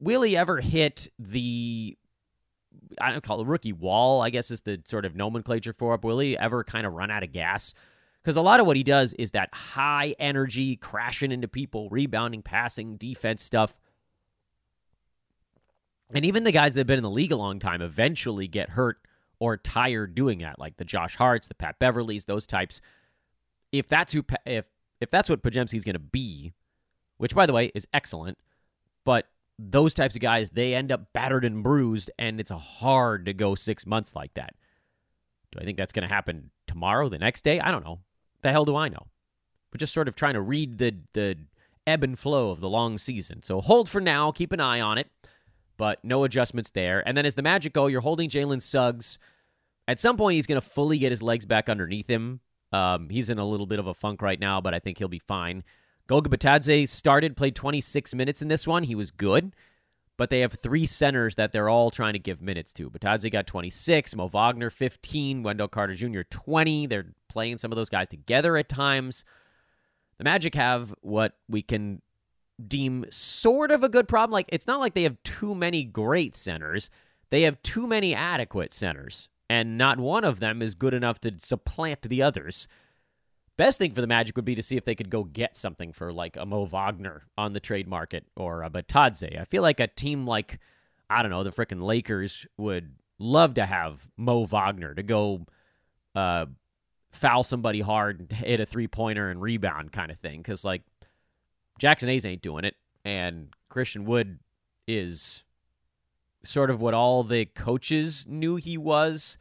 will 0.00 0.22
he 0.22 0.36
ever 0.36 0.60
hit 0.60 1.08
the 1.18 1.96
I 3.00 3.10
don't 3.10 3.22
call 3.22 3.40
it 3.40 3.46
rookie 3.46 3.72
wall, 3.72 4.22
I 4.22 4.30
guess 4.30 4.50
is 4.50 4.62
the 4.62 4.80
sort 4.84 5.04
of 5.04 5.14
nomenclature 5.14 5.72
for 5.72 5.94
it. 5.94 6.02
Will 6.02 6.18
he 6.18 6.36
ever 6.36 6.64
kind 6.64 6.86
of 6.86 6.94
run 6.94 7.10
out 7.10 7.22
of 7.22 7.32
gas? 7.32 7.74
Because 8.22 8.36
a 8.36 8.42
lot 8.42 8.58
of 8.58 8.66
what 8.66 8.76
he 8.76 8.82
does 8.82 9.12
is 9.14 9.30
that 9.32 9.50
high 9.54 10.14
energy, 10.18 10.76
crashing 10.76 11.30
into 11.30 11.46
people, 11.46 11.88
rebounding, 11.90 12.42
passing, 12.42 12.96
defense 12.96 13.42
stuff. 13.42 13.78
And 16.12 16.24
even 16.24 16.44
the 16.44 16.52
guys 16.52 16.74
that 16.74 16.80
have 16.80 16.86
been 16.86 16.98
in 16.98 17.02
the 17.02 17.10
league 17.10 17.32
a 17.32 17.36
long 17.36 17.58
time 17.58 17.82
eventually 17.82 18.46
get 18.46 18.70
hurt 18.70 18.98
or 19.38 19.56
tired 19.56 20.14
doing 20.14 20.38
that, 20.38 20.58
like 20.58 20.76
the 20.76 20.84
Josh 20.84 21.16
Harts, 21.16 21.48
the 21.48 21.54
Pat 21.54 21.78
Beverleys, 21.78 22.26
those 22.26 22.46
types. 22.46 22.80
If 23.72 23.88
that's 23.88 24.12
who, 24.12 24.24
if 24.44 24.66
if 25.00 25.10
that's 25.10 25.28
what 25.28 25.42
Podziemski's 25.42 25.84
going 25.84 25.94
to 25.94 25.98
be, 25.98 26.52
which 27.18 27.34
by 27.34 27.44
the 27.46 27.52
way 27.52 27.70
is 27.74 27.86
excellent, 27.92 28.38
but 29.04 29.26
those 29.58 29.94
types 29.94 30.14
of 30.14 30.22
guys 30.22 30.50
they 30.50 30.74
end 30.74 30.92
up 30.92 31.12
battered 31.12 31.44
and 31.44 31.62
bruised, 31.62 32.10
and 32.18 32.38
it's 32.40 32.50
hard 32.50 33.26
to 33.26 33.34
go 33.34 33.54
six 33.54 33.84
months 33.84 34.14
like 34.14 34.32
that. 34.34 34.54
Do 35.52 35.58
I 35.60 35.64
think 35.64 35.76
that's 35.76 35.92
going 35.92 36.08
to 36.08 36.14
happen 36.14 36.50
tomorrow, 36.66 37.08
the 37.08 37.18
next 37.18 37.42
day? 37.42 37.60
I 37.60 37.70
don't 37.70 37.84
know. 37.84 38.00
The 38.42 38.52
hell 38.52 38.64
do 38.64 38.76
I 38.76 38.88
know? 38.88 39.06
But 39.70 39.80
just 39.80 39.92
sort 39.92 40.08
of 40.08 40.14
trying 40.14 40.34
to 40.34 40.40
read 40.40 40.78
the 40.78 40.96
the 41.14 41.36
ebb 41.86 42.04
and 42.04 42.18
flow 42.18 42.50
of 42.50 42.60
the 42.60 42.68
long 42.68 42.96
season. 42.96 43.42
So 43.42 43.60
hold 43.60 43.88
for 43.88 44.00
now. 44.00 44.30
Keep 44.30 44.52
an 44.52 44.60
eye 44.60 44.80
on 44.80 44.98
it 44.98 45.10
but 45.76 46.04
no 46.04 46.24
adjustments 46.24 46.70
there. 46.70 47.06
And 47.06 47.16
then 47.16 47.26
as 47.26 47.34
the 47.34 47.42
Magic 47.42 47.72
go, 47.72 47.86
you're 47.86 48.00
holding 48.00 48.30
Jalen 48.30 48.62
Suggs. 48.62 49.18
At 49.88 50.00
some 50.00 50.16
point, 50.16 50.36
he's 50.36 50.46
going 50.46 50.60
to 50.60 50.66
fully 50.66 50.98
get 50.98 51.12
his 51.12 51.22
legs 51.22 51.44
back 51.44 51.68
underneath 51.68 52.08
him. 52.08 52.40
Um, 52.72 53.08
he's 53.08 53.30
in 53.30 53.38
a 53.38 53.46
little 53.46 53.66
bit 53.66 53.78
of 53.78 53.86
a 53.86 53.94
funk 53.94 54.22
right 54.22 54.40
now, 54.40 54.60
but 54.60 54.74
I 54.74 54.78
think 54.78 54.98
he'll 54.98 55.08
be 55.08 55.18
fine. 55.18 55.62
Goga 56.06 56.30
Bitadze 56.30 56.88
started, 56.88 57.36
played 57.36 57.54
26 57.54 58.14
minutes 58.14 58.42
in 58.42 58.48
this 58.48 58.66
one. 58.66 58.84
He 58.84 58.94
was 58.94 59.10
good, 59.10 59.54
but 60.16 60.30
they 60.30 60.40
have 60.40 60.54
three 60.54 60.86
centers 60.86 61.34
that 61.34 61.52
they're 61.52 61.68
all 61.68 61.90
trying 61.90 62.12
to 62.12 62.18
give 62.18 62.40
minutes 62.40 62.72
to. 62.74 62.90
Bitadze 62.90 63.30
got 63.30 63.46
26, 63.46 64.14
Mo 64.14 64.28
Wagner 64.28 64.70
15, 64.70 65.42
Wendell 65.42 65.68
Carter 65.68 65.94
Jr. 65.94 66.22
20. 66.28 66.86
They're 66.86 67.12
playing 67.28 67.58
some 67.58 67.72
of 67.72 67.76
those 67.76 67.90
guys 67.90 68.08
together 68.08 68.56
at 68.56 68.68
times. 68.68 69.24
The 70.18 70.24
Magic 70.24 70.54
have 70.54 70.94
what 71.02 71.34
we 71.48 71.62
can 71.62 72.02
deem 72.64 73.04
sort 73.10 73.70
of 73.70 73.82
a 73.82 73.88
good 73.88 74.08
problem. 74.08 74.32
Like, 74.32 74.48
it's 74.50 74.66
not 74.66 74.80
like 74.80 74.94
they 74.94 75.02
have 75.02 75.22
too 75.22 75.54
many 75.54 75.84
great 75.84 76.34
centers, 76.34 76.90
they 77.30 77.42
have 77.42 77.62
too 77.62 77.86
many 77.86 78.14
adequate 78.14 78.72
centers, 78.72 79.28
and 79.50 79.76
not 79.76 79.98
one 79.98 80.24
of 80.24 80.40
them 80.40 80.62
is 80.62 80.74
good 80.74 80.94
enough 80.94 81.20
to 81.20 81.34
supplant 81.38 82.02
the 82.02 82.22
others. 82.22 82.68
Best 83.56 83.78
thing 83.78 83.92
for 83.92 84.02
the 84.02 84.06
Magic 84.06 84.36
would 84.36 84.44
be 84.44 84.54
to 84.54 84.62
see 84.62 84.76
if 84.76 84.84
they 84.84 84.94
could 84.94 85.08
go 85.08 85.24
get 85.24 85.56
something 85.56 85.92
for 85.92 86.12
like 86.12 86.36
a 86.36 86.44
Mo 86.44 86.66
Wagner 86.66 87.24
on 87.38 87.54
the 87.54 87.60
trade 87.60 87.88
market 87.88 88.26
or 88.36 88.62
a 88.62 88.68
Bitadze. 88.68 89.40
I 89.40 89.44
feel 89.44 89.62
like 89.62 89.80
a 89.80 89.86
team 89.86 90.26
like, 90.26 90.58
I 91.08 91.22
don't 91.22 91.30
know, 91.30 91.42
the 91.42 91.50
freaking 91.50 91.82
Lakers 91.82 92.46
would 92.58 92.96
love 93.18 93.54
to 93.54 93.64
have 93.64 94.08
Mo 94.18 94.44
Wagner 94.44 94.94
to 94.94 95.02
go 95.02 95.46
uh, 96.14 96.46
foul 97.12 97.44
somebody 97.44 97.80
hard, 97.80 98.30
hit 98.30 98.60
a 98.60 98.66
three 98.66 98.88
pointer, 98.88 99.30
and 99.30 99.40
rebound 99.40 99.90
kind 99.90 100.10
of 100.10 100.18
thing. 100.18 100.40
Because, 100.40 100.62
like, 100.64 100.82
Jaxson 101.80 102.08
Hayes 102.08 102.24
ain't 102.24 102.42
doing 102.42 102.64
it, 102.64 102.74
and 103.04 103.48
Christian 103.68 104.04
Wood 104.04 104.38
is 104.86 105.44
sort 106.44 106.70
of 106.70 106.80
what 106.80 106.94
all 106.94 107.22
the 107.22 107.44
coaches 107.44 108.26
knew 108.28 108.56
he 108.56 108.78
was. 108.78 109.38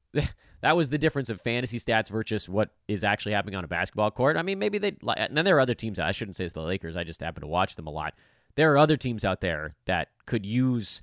that 0.60 0.76
was 0.76 0.90
the 0.90 0.98
difference 0.98 1.30
of 1.30 1.40
fantasy 1.40 1.78
stats 1.78 2.08
versus 2.08 2.48
what 2.48 2.70
is 2.88 3.04
actually 3.04 3.32
happening 3.32 3.56
on 3.56 3.64
a 3.64 3.68
basketball 3.68 4.10
court. 4.10 4.36
I 4.36 4.42
mean, 4.42 4.58
maybe 4.58 4.78
they. 4.78 4.96
And 5.16 5.36
then 5.36 5.44
there 5.44 5.56
are 5.56 5.60
other 5.60 5.74
teams. 5.74 5.98
I 5.98 6.12
shouldn't 6.12 6.36
say 6.36 6.44
it's 6.44 6.54
the 6.54 6.62
Lakers. 6.62 6.96
I 6.96 7.04
just 7.04 7.20
happen 7.20 7.40
to 7.40 7.46
watch 7.46 7.76
them 7.76 7.86
a 7.86 7.90
lot. 7.90 8.14
There 8.54 8.72
are 8.72 8.78
other 8.78 8.96
teams 8.96 9.24
out 9.24 9.40
there 9.40 9.74
that 9.86 10.08
could 10.26 10.46
use 10.46 11.02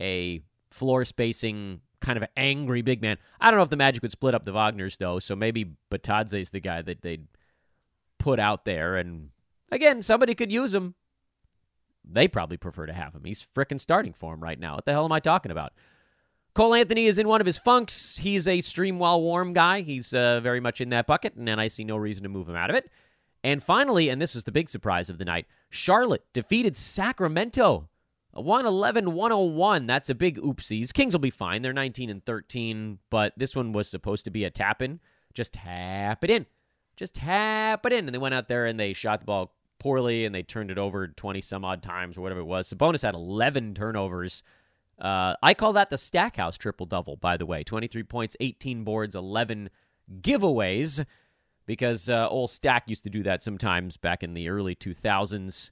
a 0.00 0.42
floor 0.70 1.04
spacing 1.04 1.80
kind 2.00 2.16
of 2.16 2.24
angry 2.36 2.82
big 2.82 3.02
man. 3.02 3.18
I 3.40 3.50
don't 3.50 3.58
know 3.58 3.64
if 3.64 3.70
the 3.70 3.76
Magic 3.76 4.02
would 4.02 4.10
split 4.10 4.34
up 4.34 4.44
the 4.44 4.52
Wagners 4.52 4.98
though, 4.98 5.18
so 5.18 5.36
maybe 5.36 5.72
Bitadze 5.90 6.40
is 6.40 6.50
the 6.50 6.60
guy 6.60 6.82
that 6.82 7.02
they'd 7.02 7.26
put 8.18 8.38
out 8.38 8.64
there 8.64 8.96
and 8.96 9.30
Again, 9.70 10.02
somebody 10.02 10.34
could 10.34 10.52
use 10.52 10.74
him. 10.74 10.94
They 12.04 12.26
probably 12.28 12.56
prefer 12.56 12.86
to 12.86 12.92
have 12.92 13.14
him. 13.14 13.24
He's 13.24 13.46
fricking 13.54 13.80
starting 13.80 14.12
for 14.12 14.34
him 14.34 14.42
right 14.42 14.58
now. 14.58 14.74
What 14.76 14.84
the 14.84 14.92
hell 14.92 15.04
am 15.04 15.12
I 15.12 15.20
talking 15.20 15.52
about? 15.52 15.72
Cole 16.54 16.74
Anthony 16.74 17.06
is 17.06 17.18
in 17.18 17.28
one 17.28 17.40
of 17.40 17.46
his 17.46 17.58
funks. 17.58 18.16
He's 18.16 18.48
a 18.48 18.60
stream 18.60 18.98
while 18.98 19.20
warm 19.20 19.52
guy. 19.52 19.82
He's 19.82 20.12
uh, 20.12 20.40
very 20.40 20.58
much 20.58 20.80
in 20.80 20.88
that 20.88 21.06
bucket, 21.06 21.34
and 21.34 21.60
I 21.60 21.68
see 21.68 21.84
no 21.84 21.96
reason 21.96 22.24
to 22.24 22.28
move 22.28 22.48
him 22.48 22.56
out 22.56 22.70
of 22.70 22.76
it. 22.76 22.90
And 23.44 23.62
finally, 23.62 24.08
and 24.08 24.20
this 24.20 24.34
was 24.34 24.44
the 24.44 24.52
big 24.52 24.68
surprise 24.68 25.08
of 25.08 25.18
the 25.18 25.24
night, 25.24 25.46
Charlotte 25.70 26.24
defeated 26.32 26.76
Sacramento. 26.76 27.88
111 28.32 29.12
101. 29.12 29.86
That's 29.86 30.10
a 30.10 30.14
big 30.14 30.38
oopsies. 30.38 30.92
Kings 30.92 31.14
will 31.14 31.20
be 31.20 31.30
fine. 31.30 31.62
They're 31.62 31.72
19 31.72 32.10
and 32.10 32.24
13, 32.24 32.98
but 33.10 33.32
this 33.36 33.56
one 33.56 33.72
was 33.72 33.88
supposed 33.88 34.24
to 34.24 34.30
be 34.30 34.44
a 34.44 34.50
tap 34.50 34.82
in. 34.82 35.00
Just 35.34 35.54
tap 35.54 36.22
it 36.22 36.30
in. 36.30 36.46
Just 36.96 37.14
tap 37.14 37.86
it 37.86 37.92
in. 37.92 38.06
And 38.06 38.14
they 38.14 38.18
went 38.18 38.34
out 38.34 38.48
there 38.48 38.66
and 38.66 38.78
they 38.78 38.92
shot 38.92 39.20
the 39.20 39.26
ball 39.26 39.52
poorly 39.80 40.24
and 40.24 40.34
they 40.34 40.42
turned 40.42 40.70
it 40.70 40.78
over 40.78 41.08
20 41.08 41.40
some 41.40 41.64
odd 41.64 41.82
times 41.82 42.16
or 42.16 42.20
whatever 42.20 42.40
it 42.40 42.44
was. 42.44 42.72
Sabonis 42.72 43.02
had 43.02 43.14
11 43.14 43.74
turnovers. 43.74 44.42
Uh, 45.00 45.34
I 45.42 45.54
call 45.54 45.72
that 45.72 45.90
the 45.90 45.98
Stackhouse 45.98 46.56
triple 46.58 46.86
double, 46.86 47.16
by 47.16 47.36
the 47.36 47.46
way 47.46 47.64
23 47.64 48.02
points, 48.04 48.36
18 48.38 48.84
boards, 48.84 49.16
11 49.16 49.70
giveaways, 50.20 51.04
because 51.66 52.08
uh, 52.08 52.28
old 52.28 52.50
Stack 52.50 52.88
used 52.88 53.04
to 53.04 53.10
do 53.10 53.22
that 53.22 53.42
sometimes 53.42 53.96
back 53.96 54.22
in 54.22 54.34
the 54.34 54.48
early 54.48 54.74
2000s. 54.74 55.70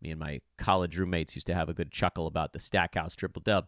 Me 0.00 0.10
and 0.10 0.18
my 0.18 0.40
college 0.56 0.96
roommates 0.96 1.36
used 1.36 1.46
to 1.46 1.54
have 1.54 1.68
a 1.68 1.74
good 1.74 1.92
chuckle 1.92 2.26
about 2.26 2.52
the 2.52 2.58
Stackhouse 2.58 3.14
triple 3.14 3.42
dub. 3.42 3.66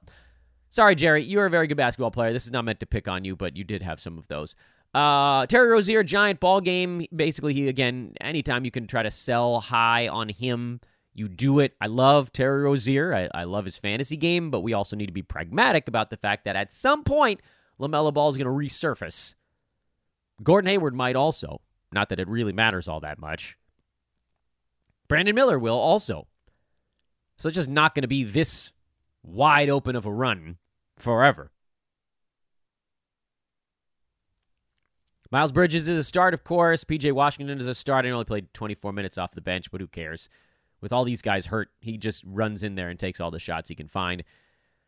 Sorry, 0.71 0.95
Jerry, 0.95 1.23
you're 1.23 1.45
a 1.45 1.51
very 1.51 1.67
good 1.67 1.77
basketball 1.77 2.11
player. 2.11 2.33
This 2.33 2.47
is 2.47 2.51
not 2.51 2.65
meant 2.65 2.81
to 2.81 2.87
pick 2.87 3.07
on 3.07 3.27
you, 3.27 3.37
but 3.37 3.59
you 3.59 3.65
did 3.65 3.83
have 3.83 4.01
some 4.01 4.17
of 4.17 4.29
those. 4.29 4.57
Uh, 4.95 5.47
Terry 5.47 5.69
Rozier, 5.69 6.03
giant 6.03 6.41
ball 6.41 6.61
game. 6.61 7.07
Basically, 7.15 7.55
he 7.55 7.69
again, 7.69 8.15
anytime 8.21 8.65
you 8.65 8.71
can 8.71 8.87
try 8.87 9.03
to 9.03 9.11
sell 9.11 9.61
high 9.61 10.09
on 10.09 10.29
him, 10.29 10.81
you 11.15 11.29
do 11.29 11.61
it. 11.61 11.75
I 11.81 11.87
love 11.87 12.33
Terry 12.33 12.63
Rozier. 12.63 13.15
I, 13.15 13.29
I 13.35 13.45
love 13.45 13.65
his 13.65 13.77
fantasy 13.77 14.17
game, 14.17 14.51
but 14.51 14.61
we 14.61 14.73
also 14.73 14.97
need 14.97 15.07
to 15.07 15.13
be 15.13 15.23
pragmatic 15.23 15.89
about 15.89 16.11
the 16.11 16.17
fact 16.17 16.45
that 16.45 16.57
at 16.57 16.73
some 16.73 17.05
point, 17.05 17.41
LaMelo 17.81 18.13
Ball 18.13 18.29
is 18.29 18.37
going 18.37 18.47
to 18.47 18.51
resurface. 18.51 19.35
Gordon 20.43 20.69
Hayward 20.69 20.95
might 20.95 21.17
also. 21.17 21.61
Not 21.93 22.09
that 22.09 22.21
it 22.21 22.29
really 22.29 22.53
matters 22.53 22.89
all 22.89 23.01
that 23.01 23.19
much. 23.19 23.59
Brandon 25.09 25.35
Miller 25.35 25.59
will 25.59 25.77
also. 25.77 26.27
So 27.37 27.49
it's 27.49 27.57
just 27.57 27.69
not 27.69 27.95
going 27.95 28.03
to 28.03 28.09
be 28.09 28.25
this 28.25 28.73
wide 29.23 29.69
open 29.69 29.95
of 29.95 30.07
a 30.07 30.13
run 30.13 30.57
forever. 30.99 31.51
Miles 35.33 35.51
Bridges 35.51 35.89
is 35.89 35.99
a 35.99 36.05
start, 36.05 36.35
of 36.35 36.45
course. 36.45 36.85
PJ 36.85 37.11
Washington 37.13 37.59
is 37.59 37.67
a 37.67 37.75
start. 37.75 38.05
He 38.05 38.11
only 38.11 38.27
played 38.27 38.53
24 38.53 38.93
minutes 38.93 39.17
off 39.17 39.33
the 39.33 39.41
bench, 39.41 39.71
but 39.71 39.81
who 39.81 39.87
cares? 39.87 40.29
With 40.83 40.93
all 40.93 41.05
these 41.05 41.23
guys 41.23 41.47
hurt, 41.47 41.71
he 41.81 41.97
just 41.97 42.23
runs 42.27 42.63
in 42.63 42.75
there 42.75 42.91
and 42.91 43.01
takes 43.01 43.19
all 43.19 43.31
the 43.31 43.39
shots 43.39 43.71
he 43.71 43.75
can 43.75 43.89
find. 43.89 44.25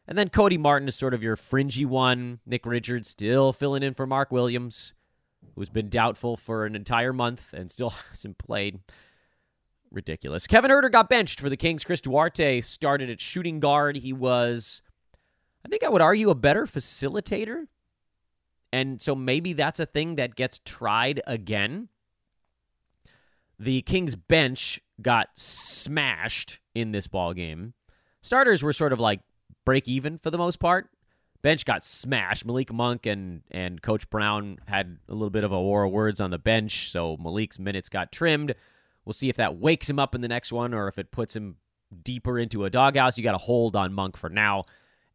And 0.06 0.18
then 0.18 0.28
Cody 0.28 0.58
Martin 0.58 0.86
is 0.86 0.96
sort 0.96 1.14
of 1.14 1.22
your 1.22 1.34
fringy 1.34 1.86
one. 1.86 2.40
Nick 2.44 2.66
Richards 2.66 3.08
still 3.08 3.54
filling 3.54 3.82
in 3.82 3.94
for 3.94 4.06
Mark 4.06 4.30
Williams, 4.30 4.92
who's 5.54 5.70
been 5.70 5.88
doubtful 5.88 6.36
for 6.36 6.66
an 6.66 6.76
entire 6.76 7.14
month 7.14 7.54
and 7.54 7.70
still 7.70 7.90
hasn't 8.10 8.36
played. 8.36 8.80
Ridiculous. 9.90 10.46
Kevin 10.46 10.70
Huerter 10.70 10.92
got 10.92 11.08
benched 11.08 11.40
for 11.40 11.48
the 11.48 11.56
Kings. 11.56 11.84
Chris 11.84 12.02
Duarte 12.02 12.60
started 12.60 13.08
at 13.08 13.18
shooting 13.18 13.60
guard. 13.60 13.96
He 13.96 14.12
was, 14.12 14.82
I 15.64 15.70
think 15.70 15.82
I 15.82 15.88
would 15.88 16.02
argue, 16.02 16.28
a 16.28 16.34
better 16.34 16.66
facilitator 16.66 17.68
and 18.74 19.00
so 19.00 19.14
maybe 19.14 19.52
that's 19.52 19.78
a 19.78 19.86
thing 19.86 20.16
that 20.16 20.34
gets 20.34 20.58
tried 20.64 21.22
again. 21.28 21.90
The 23.56 23.82
Kings 23.82 24.16
bench 24.16 24.80
got 25.00 25.28
smashed 25.36 26.58
in 26.74 26.90
this 26.90 27.06
ball 27.06 27.34
game. 27.34 27.74
Starters 28.20 28.64
were 28.64 28.72
sort 28.72 28.92
of 28.92 28.98
like 28.98 29.20
break 29.64 29.86
even 29.86 30.18
for 30.18 30.30
the 30.30 30.38
most 30.38 30.58
part. 30.58 30.88
Bench 31.40 31.64
got 31.64 31.84
smashed. 31.84 32.44
Malik 32.44 32.72
Monk 32.72 33.06
and 33.06 33.42
and 33.52 33.80
Coach 33.80 34.10
Brown 34.10 34.58
had 34.66 34.98
a 35.08 35.12
little 35.12 35.30
bit 35.30 35.44
of 35.44 35.52
a 35.52 35.62
war 35.62 35.84
of 35.84 35.92
words 35.92 36.20
on 36.20 36.32
the 36.32 36.38
bench, 36.38 36.90
so 36.90 37.16
Malik's 37.16 37.60
minutes 37.60 37.88
got 37.88 38.10
trimmed. 38.10 38.56
We'll 39.04 39.12
see 39.12 39.28
if 39.28 39.36
that 39.36 39.56
wakes 39.56 39.88
him 39.88 40.00
up 40.00 40.16
in 40.16 40.20
the 40.20 40.26
next 40.26 40.52
one 40.52 40.74
or 40.74 40.88
if 40.88 40.98
it 40.98 41.12
puts 41.12 41.36
him 41.36 41.58
deeper 42.02 42.40
into 42.40 42.64
a 42.64 42.70
doghouse. 42.70 43.16
You 43.16 43.22
got 43.22 43.32
to 43.32 43.38
hold 43.38 43.76
on 43.76 43.92
Monk 43.92 44.16
for 44.16 44.30
now. 44.30 44.64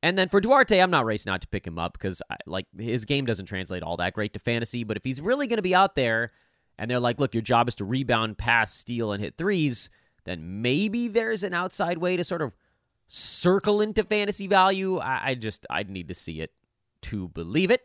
And 0.02 0.18
then 0.18 0.30
for 0.30 0.40
Duarte, 0.40 0.80
I'm 0.80 0.92
not 0.92 1.06
racing 1.06 1.32
out 1.32 1.42
to 1.42 1.48
pick 1.48 1.68
him 1.68 1.78
up 1.78 1.94
because 1.94 2.22
like 2.46 2.68
his 2.78 3.04
game 3.06 3.26
doesn't 3.26 3.48
translate 3.48 3.84
all 3.84 3.98
that 3.98 4.14
great 4.14 4.34
to 4.34 4.40
fantasy. 4.40 4.84
But 4.84 4.98
if 4.98 5.04
he's 5.04 5.20
really 5.20 5.48
going 5.48 5.58
to 5.58 5.64
be 5.64 5.76
out 5.76 5.96
there, 5.96 6.32
and 6.78 6.90
they're 6.90 7.02
like, 7.02 7.20
"Look, 7.20 7.34
your 7.34 7.42
job 7.42 7.68
is 7.68 7.76
to 7.76 7.86
rebound, 7.86 8.38
pass, 8.38 8.74
steal, 8.74 9.12
and 9.12 9.22
hit 9.22 9.38
threes," 9.38 9.90
then 10.24 10.62
maybe 10.62 11.10
there's 11.10 11.44
an 11.44 11.54
outside 11.54 11.98
way 11.98 12.16
to 12.16 12.24
sort 12.24 12.42
of 12.42 12.54
circle 13.08 13.82
into 13.82 14.04
fantasy 14.04 14.48
value. 14.48 15.00
I, 15.00 15.32
I 15.32 15.36
just 15.36 15.66
I'd 15.70 15.90
need 15.90 16.08
to 16.08 16.14
see 16.14 16.40
it 16.40 16.54
to 17.02 17.28
believe 17.30 17.72
it. 17.72 17.82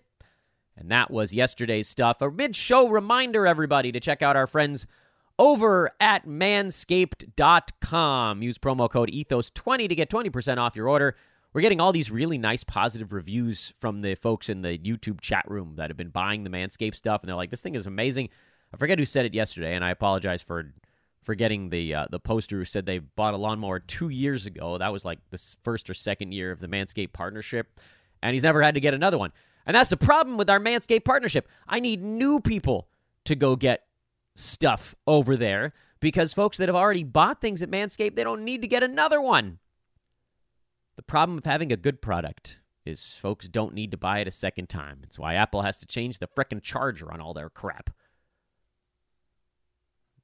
And 0.76 0.90
that 0.90 1.08
was 1.10 1.34
yesterday's 1.34 1.88
stuff. 1.88 2.20
A 2.20 2.30
mid-show 2.30 2.88
reminder, 2.88 3.46
everybody, 3.46 3.92
to 3.92 4.00
check 4.00 4.22
out 4.22 4.36
our 4.36 4.48
friends 4.48 4.86
over 5.38 5.92
at 6.00 6.26
manscaped.com. 6.26 8.42
Use 8.42 8.58
promo 8.58 8.90
code 8.90 9.08
ethos20 9.10 9.88
to 9.88 9.94
get 9.94 10.10
20% 10.10 10.58
off 10.58 10.74
your 10.74 10.88
order. 10.88 11.14
We're 11.54 11.60
getting 11.60 11.80
all 11.80 11.92
these 11.92 12.10
really 12.10 12.36
nice 12.36 12.64
positive 12.64 13.12
reviews 13.12 13.72
from 13.78 14.00
the 14.00 14.16
folks 14.16 14.48
in 14.48 14.62
the 14.62 14.76
YouTube 14.76 15.20
chat 15.20 15.48
room 15.48 15.74
that 15.76 15.88
have 15.88 15.96
been 15.96 16.08
buying 16.08 16.42
the 16.42 16.50
Manscaped 16.50 16.96
stuff, 16.96 17.22
and 17.22 17.28
they're 17.28 17.36
like, 17.36 17.50
"This 17.50 17.62
thing 17.62 17.76
is 17.76 17.86
amazing." 17.86 18.28
I 18.72 18.76
forget 18.76 18.98
who 18.98 19.04
said 19.04 19.24
it 19.24 19.34
yesterday, 19.34 19.76
and 19.76 19.84
I 19.84 19.90
apologize 19.90 20.42
for 20.42 20.72
forgetting 21.22 21.70
the 21.70 21.94
uh, 21.94 22.06
the 22.10 22.18
poster 22.18 22.58
who 22.58 22.64
said 22.64 22.86
they 22.86 22.98
bought 22.98 23.34
a 23.34 23.36
lawnmower 23.36 23.78
two 23.78 24.08
years 24.08 24.46
ago. 24.46 24.78
That 24.78 24.92
was 24.92 25.04
like 25.04 25.20
the 25.30 25.38
first 25.62 25.88
or 25.88 25.94
second 25.94 26.32
year 26.32 26.50
of 26.50 26.58
the 26.58 26.66
Manscaped 26.66 27.12
partnership, 27.12 27.78
and 28.20 28.34
he's 28.34 28.42
never 28.42 28.60
had 28.60 28.74
to 28.74 28.80
get 28.80 28.92
another 28.92 29.16
one. 29.16 29.32
And 29.64 29.76
that's 29.76 29.90
the 29.90 29.96
problem 29.96 30.36
with 30.36 30.50
our 30.50 30.58
Manscaped 30.58 31.04
partnership. 31.04 31.48
I 31.68 31.78
need 31.78 32.02
new 32.02 32.40
people 32.40 32.88
to 33.26 33.36
go 33.36 33.54
get 33.54 33.86
stuff 34.34 34.96
over 35.06 35.36
there 35.36 35.72
because 36.00 36.34
folks 36.34 36.58
that 36.58 36.68
have 36.68 36.76
already 36.76 37.04
bought 37.04 37.40
things 37.40 37.62
at 37.62 37.70
Manscaped, 37.70 38.16
they 38.16 38.24
don't 38.24 38.44
need 38.44 38.60
to 38.62 38.68
get 38.68 38.82
another 38.82 39.20
one. 39.20 39.60
The 40.96 41.02
problem 41.02 41.38
of 41.38 41.44
having 41.44 41.72
a 41.72 41.76
good 41.76 42.00
product 42.00 42.58
is 42.84 43.16
folks 43.16 43.48
don't 43.48 43.74
need 43.74 43.90
to 43.90 43.96
buy 43.96 44.18
it 44.18 44.28
a 44.28 44.32
second 44.32 44.68
time. 44.68 45.00
It's 45.02 45.18
why 45.18 45.34
Apple 45.34 45.62
has 45.62 45.78
to 45.78 45.86
change 45.86 46.18
the 46.18 46.28
frickin' 46.28 46.62
charger 46.62 47.10
on 47.10 47.20
all 47.20 47.34
their 47.34 47.50
crap. 47.50 47.90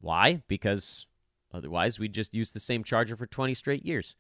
Why? 0.01 0.43
Because 0.49 1.07
otherwise 1.53 1.99
we'd 1.99 2.15
just 2.15 2.35
use 2.35 2.53
the 2.53 2.61
same 2.61 2.85
charger 2.85 3.17
for 3.17 3.27
20 3.27 3.55
straight 3.55 3.85
years. 3.85 4.17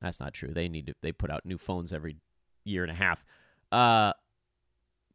That's 0.00 0.20
not 0.20 0.34
true. 0.34 0.52
They 0.52 0.68
need 0.68 0.86
to 0.86 0.94
they 1.02 1.12
put 1.12 1.30
out 1.30 1.44
new 1.44 1.58
phones 1.58 1.92
every 1.92 2.16
year 2.64 2.82
and 2.82 2.92
a 2.92 2.94
half. 2.94 3.24
Uh 3.72 4.12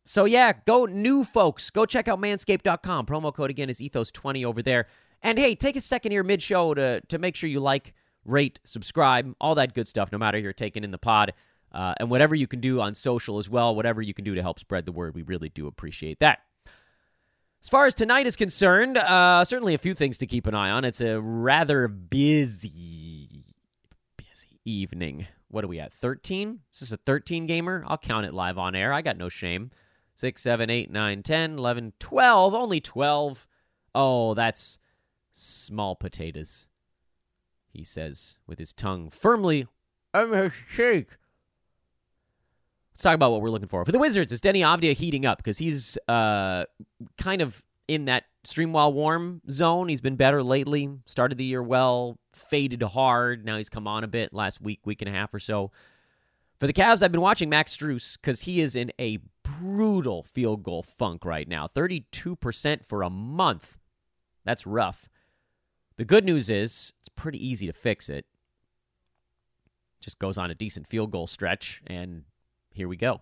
so 0.06 0.26
yeah, 0.26 0.52
go 0.66 0.86
new 0.86 1.24
folks. 1.24 1.70
Go 1.70 1.86
check 1.86 2.08
out 2.08 2.20
manscaped.com. 2.20 3.06
Promo 3.06 3.34
code 3.34 3.50
again 3.50 3.70
is 3.70 3.80
ethos20 3.80 4.44
over 4.44 4.62
there. 4.62 4.88
And 5.22 5.40
hey, 5.40 5.56
take 5.56 5.78
a 5.78 5.82
second 5.82 6.12
here 6.12 6.24
mid 6.24 6.42
show 6.42 6.74
to 6.74 7.02
to 7.02 7.18
make 7.18 7.36
sure 7.36 7.50
you 7.50 7.60
like 7.60 7.94
rate, 8.26 8.60
subscribe, 8.64 9.34
all 9.40 9.56
that 9.56 9.74
good 9.74 9.88
stuff, 9.88 10.12
no 10.12 10.18
matter 10.18 10.38
you're 10.38 10.54
taking 10.54 10.84
in 10.84 10.92
the 10.92 10.98
pod. 10.98 11.34
Uh, 11.72 11.96
and 12.00 12.10
whatever 12.10 12.36
you 12.36 12.48
can 12.48 12.60
do 12.60 12.80
on 12.80 12.94
social 12.94 13.40
as 13.40 13.50
well, 13.50 13.76
whatever 13.76 14.02
you 14.02 14.14
can 14.14 14.24
do 14.24 14.36
to 14.36 14.42
help 14.42 14.60
spread 14.60 14.86
the 14.86 14.92
word, 14.92 15.16
we 15.16 15.24
really 15.24 15.50
do 15.50 15.66
appreciate 15.66 16.20
that. 16.20 16.40
As 17.64 17.70
far 17.70 17.86
as 17.86 17.96
tonight 17.96 18.28
is 18.28 18.36
concerned, 18.36 18.98
uh, 18.98 19.44
certainly 19.46 19.74
a 19.74 19.80
few 19.80 19.94
things 19.94 20.18
to 20.20 20.28
keep 20.28 20.46
an 20.46 20.54
eye 20.54 20.70
on. 20.70 20.86
It's 20.86 21.02
a 21.02 21.20
rather 21.20 21.88
busy, 21.88 23.46
busy 24.18 24.60
evening. 24.66 25.28
What 25.48 25.64
are 25.64 25.70
we 25.70 25.80
at? 25.80 25.94
13? 25.94 26.60
Is 26.74 26.82
this 26.82 26.92
a 26.92 26.98
13 26.98 27.48
gamer? 27.48 27.84
I'll 27.88 27.98
count 27.98 28.26
it 28.26 28.34
live 28.34 28.58
on 28.58 28.76
air. 28.76 28.92
I 28.94 29.02
got 29.02 29.18
no 29.18 29.30
shame. 29.30 29.72
6, 30.16 30.42
7, 30.42 30.70
8, 30.70 30.92
9, 30.92 31.24
10, 31.24 31.58
11, 31.58 31.94
12. 32.00 32.54
Only 32.54 32.82
12. 32.82 33.48
Oh, 33.96 34.34
that's 34.34 34.78
small 35.32 35.96
potatoes 35.96 36.68
he 37.74 37.84
says 37.84 38.38
with 38.48 38.60
his 38.60 38.72
tongue 38.72 39.10
firmly 39.10 39.68
on 40.14 40.32
his 40.32 40.54
cheek. 40.74 41.08
Let's 42.94 43.02
talk 43.04 43.16
about 43.16 43.32
what 43.32 43.42
we're 43.42 43.50
looking 43.50 43.68
for. 43.68 43.84
For 43.84 43.92
the 43.92 44.00
Wizards, 44.00 44.32
is 44.32 44.40
Deni 44.40 44.60
Avdija 44.60 44.94
heating 44.94 45.26
up? 45.26 45.40
Because 45.40 45.58
he's 45.58 45.98
uh, 46.08 46.66
kind 47.18 47.42
of 47.42 47.64
in 47.88 48.06
that 48.06 48.26
stream 48.44 48.72
while 48.72 48.94
warm 48.94 49.42
zone. 49.50 49.90
He's 49.90 50.02
been 50.02 50.16
better 50.16 50.44
lately. 50.44 50.90
Started 51.08 51.40
the 51.40 51.44
year 51.44 51.64
well, 51.64 52.20
faded 52.34 52.84
hard. 52.84 53.46
Now 53.46 53.58
he's 53.58 53.70
come 53.70 53.88
on 53.88 54.04
a 54.04 54.08
bit 54.08 54.34
last 54.34 54.62
week, 54.62 54.82
week 54.86 55.02
and 55.02 55.10
a 55.10 55.12
half 55.12 55.34
or 55.34 55.40
so. 55.40 55.72
For 56.60 56.68
the 56.68 56.74
Cavs, 56.74 57.02
I've 57.02 57.12
been 57.12 57.22
watching 57.22 57.50
Max 57.50 57.76
Strus 57.76 58.16
because 58.16 58.42
he 58.42 58.62
is 58.62 58.76
in 58.76 58.92
a 59.00 59.20
brutal 59.44 60.24
field 60.24 60.64
goal 60.64 60.84
funk 60.84 61.26
right 61.26 61.48
now 61.48 61.68
32% 61.68 62.86
for 62.86 63.02
a 63.02 63.10
month. 63.10 63.78
That's 64.46 64.68
rough. 64.68 65.10
The 65.98 66.06
good 66.06 66.26
news 66.26 66.50
is 66.50 66.92
it's 67.00 67.10
pretty 67.10 67.46
easy 67.46 67.68
to 67.68 67.74
fix 67.74 68.10
it. 68.10 68.26
Just 70.00 70.20
goes 70.20 70.38
on 70.38 70.50
a 70.50 70.56
decent 70.56 70.88
field 70.88 71.12
goal 71.12 71.28
stretch, 71.28 71.82
and 71.88 72.24
here 72.74 72.88
we 72.88 72.98
go. 72.98 73.22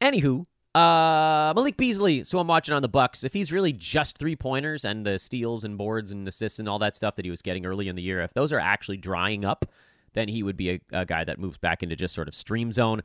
Anywho, 0.00 0.46
uh, 0.74 1.52
Malik 1.54 1.76
Beasley, 1.76 2.24
so 2.24 2.38
I'm 2.38 2.46
watching 2.46 2.74
on 2.74 2.80
the 2.80 2.88
Bucks. 2.88 3.22
If 3.22 3.34
he's 3.34 3.52
really 3.52 3.72
just 3.72 4.16
three 4.16 4.36
pointers 4.36 4.84
and 4.84 5.04
the 5.04 5.18
steals 5.18 5.64
and 5.64 5.76
boards 5.76 6.12
and 6.12 6.26
assists 6.26 6.58
and 6.58 6.68
all 6.68 6.78
that 6.78 6.96
stuff 6.96 7.16
that 7.16 7.24
he 7.24 7.30
was 7.30 7.42
getting 7.42 7.66
early 7.66 7.88
in 7.88 7.96
the 7.96 8.02
year, 8.02 8.22
if 8.22 8.32
those 8.32 8.52
are 8.52 8.60
actually 8.60 8.96
drying 8.96 9.44
up, 9.44 9.66
then 10.14 10.28
he 10.28 10.42
would 10.42 10.56
be 10.56 10.70
a, 10.70 10.80
a 10.92 11.04
guy 11.04 11.24
that 11.24 11.38
moves 11.38 11.58
back 11.58 11.82
into 11.82 11.96
just 11.96 12.14
sort 12.14 12.28
of 12.28 12.34
stream 12.34 12.72
zone. 12.72 13.02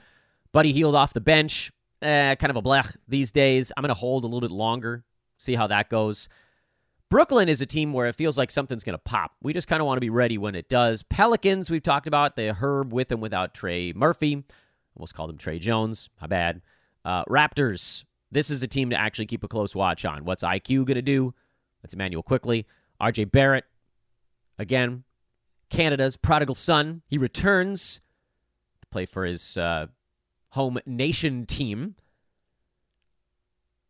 But 0.53 0.65
he 0.65 0.71
healed 0.71 0.95
off 0.95 1.11
the 1.11 1.19
bench 1.19 1.71
eh, 2.05 2.35
kind 2.35 2.51
of 2.51 2.57
a 2.57 2.61
blech 2.61 2.95
these 3.07 3.31
days. 3.31 3.71
I'm 3.75 3.81
going 3.81 3.89
to 3.89 3.93
hold 3.93 4.23
a 4.23 4.27
little 4.27 4.41
bit 4.41 4.51
longer, 4.51 5.03
see 5.37 5.55
how 5.55 5.67
that 5.67 5.89
goes. 5.89 6.29
Brooklyn 7.09 7.49
is 7.49 7.61
a 7.61 7.65
team 7.65 7.93
where 7.93 8.07
it 8.07 8.15
feels 8.15 8.37
like 8.37 8.49
something's 8.49 8.83
going 8.83 8.97
to 8.97 9.03
pop. 9.03 9.31
We 9.41 9.53
just 9.53 9.67
kind 9.67 9.79
of 9.79 9.85
want 9.85 9.97
to 9.97 10.01
be 10.01 10.09
ready 10.09 10.37
when 10.37 10.55
it 10.55 10.69
does. 10.69 11.03
Pelicans, 11.03 11.69
we've 11.69 11.83
talked 11.83 12.07
about 12.07 12.35
the 12.35 12.53
Herb 12.53 12.91
with 12.91 13.11
and 13.11 13.21
without 13.21 13.53
Trey 13.53 13.93
Murphy. 13.93 14.43
Almost 14.95 15.13
called 15.13 15.29
him 15.29 15.37
Trey 15.37 15.59
Jones. 15.59 16.09
My 16.19 16.27
bad. 16.27 16.61
Uh, 17.03 17.23
Raptors, 17.25 18.05
this 18.31 18.49
is 18.49 18.63
a 18.63 18.67
team 18.67 18.89
to 18.89 18.99
actually 18.99 19.27
keep 19.27 19.43
a 19.43 19.47
close 19.47 19.75
watch 19.75 20.03
on. 20.03 20.25
What's 20.25 20.43
IQ 20.43 20.85
going 20.85 20.95
to 20.95 21.01
do? 21.01 21.33
That's 21.81 21.93
Immanuel 21.93 22.23
Quickley. 22.23 22.65
RJ 22.99 23.31
Barrett, 23.31 23.65
again, 24.57 25.03
Canada's 25.69 26.17
prodigal 26.17 26.55
son. 26.55 27.03
He 27.07 27.17
returns 27.17 27.99
to 28.81 28.87
play 28.87 29.05
for 29.05 29.25
his 29.25 29.57
uh, 29.57 29.87
home 30.55 30.79
nation 30.85 31.45
team. 31.45 31.95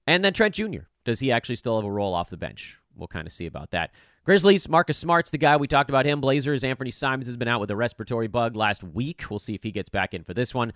And 0.05 0.23
then 0.23 0.33
Trent 0.33 0.55
Jr. 0.55 0.85
Does 1.03 1.19
he 1.19 1.31
actually 1.31 1.55
still 1.55 1.77
have 1.77 1.85
a 1.85 1.91
role 1.91 2.13
off 2.13 2.29
the 2.29 2.37
bench? 2.37 2.77
We'll 2.95 3.07
kind 3.07 3.27
of 3.27 3.33
see 3.33 3.45
about 3.45 3.71
that. 3.71 3.91
Grizzlies, 4.23 4.67
Marcus 4.67 4.97
Smart's 4.97 5.29
the 5.29 5.37
guy 5.37 5.57
we 5.57 5.67
talked 5.67 5.89
about 5.89 6.05
him. 6.05 6.19
Blazers, 6.19 6.63
Anthony 6.63 6.89
Simons 6.89 7.27
has 7.27 7.37
been 7.37 7.47
out 7.47 7.61
with 7.61 7.69
a 7.69 7.75
respiratory 7.75 8.27
bug 8.27 8.55
last 8.55 8.83
week. 8.83 9.23
We'll 9.29 9.39
see 9.39 9.53
if 9.53 9.63
he 9.63 9.71
gets 9.71 9.89
back 9.89 10.13
in 10.13 10.23
for 10.23 10.33
this 10.33 10.53
one. 10.53 10.73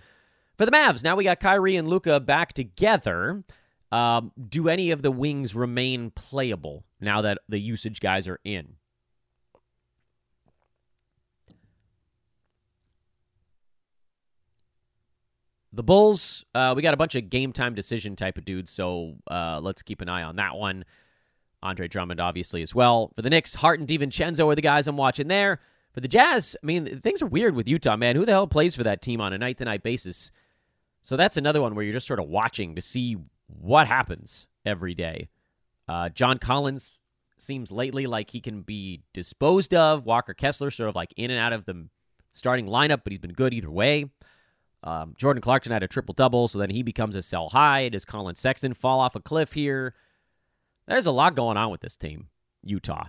For 0.56 0.64
the 0.64 0.72
Mavs, 0.72 1.02
now 1.02 1.16
we 1.16 1.24
got 1.24 1.40
Kyrie 1.40 1.76
and 1.76 1.88
Luka 1.88 2.20
back 2.20 2.52
together. 2.52 3.42
Um, 3.90 4.30
do 4.48 4.68
any 4.68 4.92
of 4.92 5.02
the 5.02 5.10
wings 5.10 5.56
remain 5.56 6.10
playable 6.12 6.84
now 7.00 7.22
that 7.22 7.38
the 7.48 7.58
usage 7.58 7.98
guys 7.98 8.28
are 8.28 8.38
in? 8.44 8.76
The 15.72 15.82
Bulls, 15.82 16.44
uh, 16.54 16.74
we 16.76 16.82
got 16.82 16.94
a 16.94 16.96
bunch 16.96 17.14
of 17.14 17.30
game 17.30 17.52
time 17.52 17.74
decision 17.74 18.16
type 18.16 18.38
of 18.38 18.44
dudes, 18.44 18.72
so 18.72 19.16
uh, 19.30 19.60
let's 19.62 19.82
keep 19.82 20.00
an 20.00 20.08
eye 20.08 20.22
on 20.22 20.36
that 20.36 20.56
one. 20.56 20.84
Andre 21.62 21.86
Drummond, 21.86 22.20
obviously, 22.20 22.62
as 22.62 22.74
well. 22.74 23.12
For 23.14 23.22
the 23.22 23.30
Knicks, 23.30 23.54
Hart 23.54 23.78
and 23.78 23.88
DiVincenzo 23.88 24.50
are 24.50 24.54
the 24.54 24.62
guys 24.62 24.88
I'm 24.88 24.96
watching 24.96 25.28
there. 25.28 25.60
For 25.92 26.00
the 26.00 26.08
Jazz, 26.08 26.56
I 26.62 26.66
mean, 26.66 27.00
things 27.00 27.20
are 27.22 27.26
weird 27.26 27.54
with 27.54 27.68
Utah, 27.68 27.96
man. 27.96 28.16
Who 28.16 28.24
the 28.24 28.32
hell 28.32 28.46
plays 28.46 28.74
for 28.74 28.84
that 28.84 29.02
team 29.02 29.20
on 29.20 29.32
a 29.32 29.38
night 29.38 29.58
to 29.58 29.64
night 29.64 29.82
basis? 29.82 30.32
So 31.02 31.16
that's 31.16 31.36
another 31.36 31.60
one 31.60 31.74
where 31.74 31.84
you're 31.84 31.92
just 31.92 32.06
sort 32.06 32.20
of 32.20 32.28
watching 32.28 32.74
to 32.74 32.82
see 32.82 33.16
what 33.46 33.86
happens 33.86 34.48
every 34.64 34.94
day. 34.94 35.28
Uh, 35.88 36.08
John 36.08 36.38
Collins 36.38 36.92
seems 37.38 37.72
lately 37.72 38.06
like 38.06 38.30
he 38.30 38.40
can 38.40 38.62
be 38.62 39.02
disposed 39.12 39.74
of. 39.74 40.04
Walker 40.04 40.34
Kessler 40.34 40.70
sort 40.70 40.88
of 40.88 40.94
like 40.94 41.12
in 41.16 41.30
and 41.30 41.40
out 41.40 41.52
of 41.52 41.64
the 41.64 41.88
starting 42.30 42.66
lineup, 42.66 43.00
but 43.02 43.12
he's 43.12 43.18
been 43.18 43.32
good 43.32 43.52
either 43.52 43.70
way. 43.70 44.10
Um, 44.82 45.14
Jordan 45.16 45.42
Clarkson 45.42 45.72
had 45.72 45.82
a 45.82 45.88
triple 45.88 46.14
double, 46.14 46.48
so 46.48 46.58
then 46.58 46.70
he 46.70 46.82
becomes 46.82 47.16
a 47.16 47.22
sell 47.22 47.50
high. 47.50 47.88
Does 47.88 48.04
Collin 48.04 48.36
Sexton 48.36 48.74
fall 48.74 49.00
off 49.00 49.14
a 49.14 49.20
cliff 49.20 49.52
here? 49.52 49.94
There's 50.86 51.06
a 51.06 51.12
lot 51.12 51.36
going 51.36 51.56
on 51.56 51.70
with 51.70 51.82
this 51.82 51.96
team, 51.96 52.28
Utah. 52.64 53.08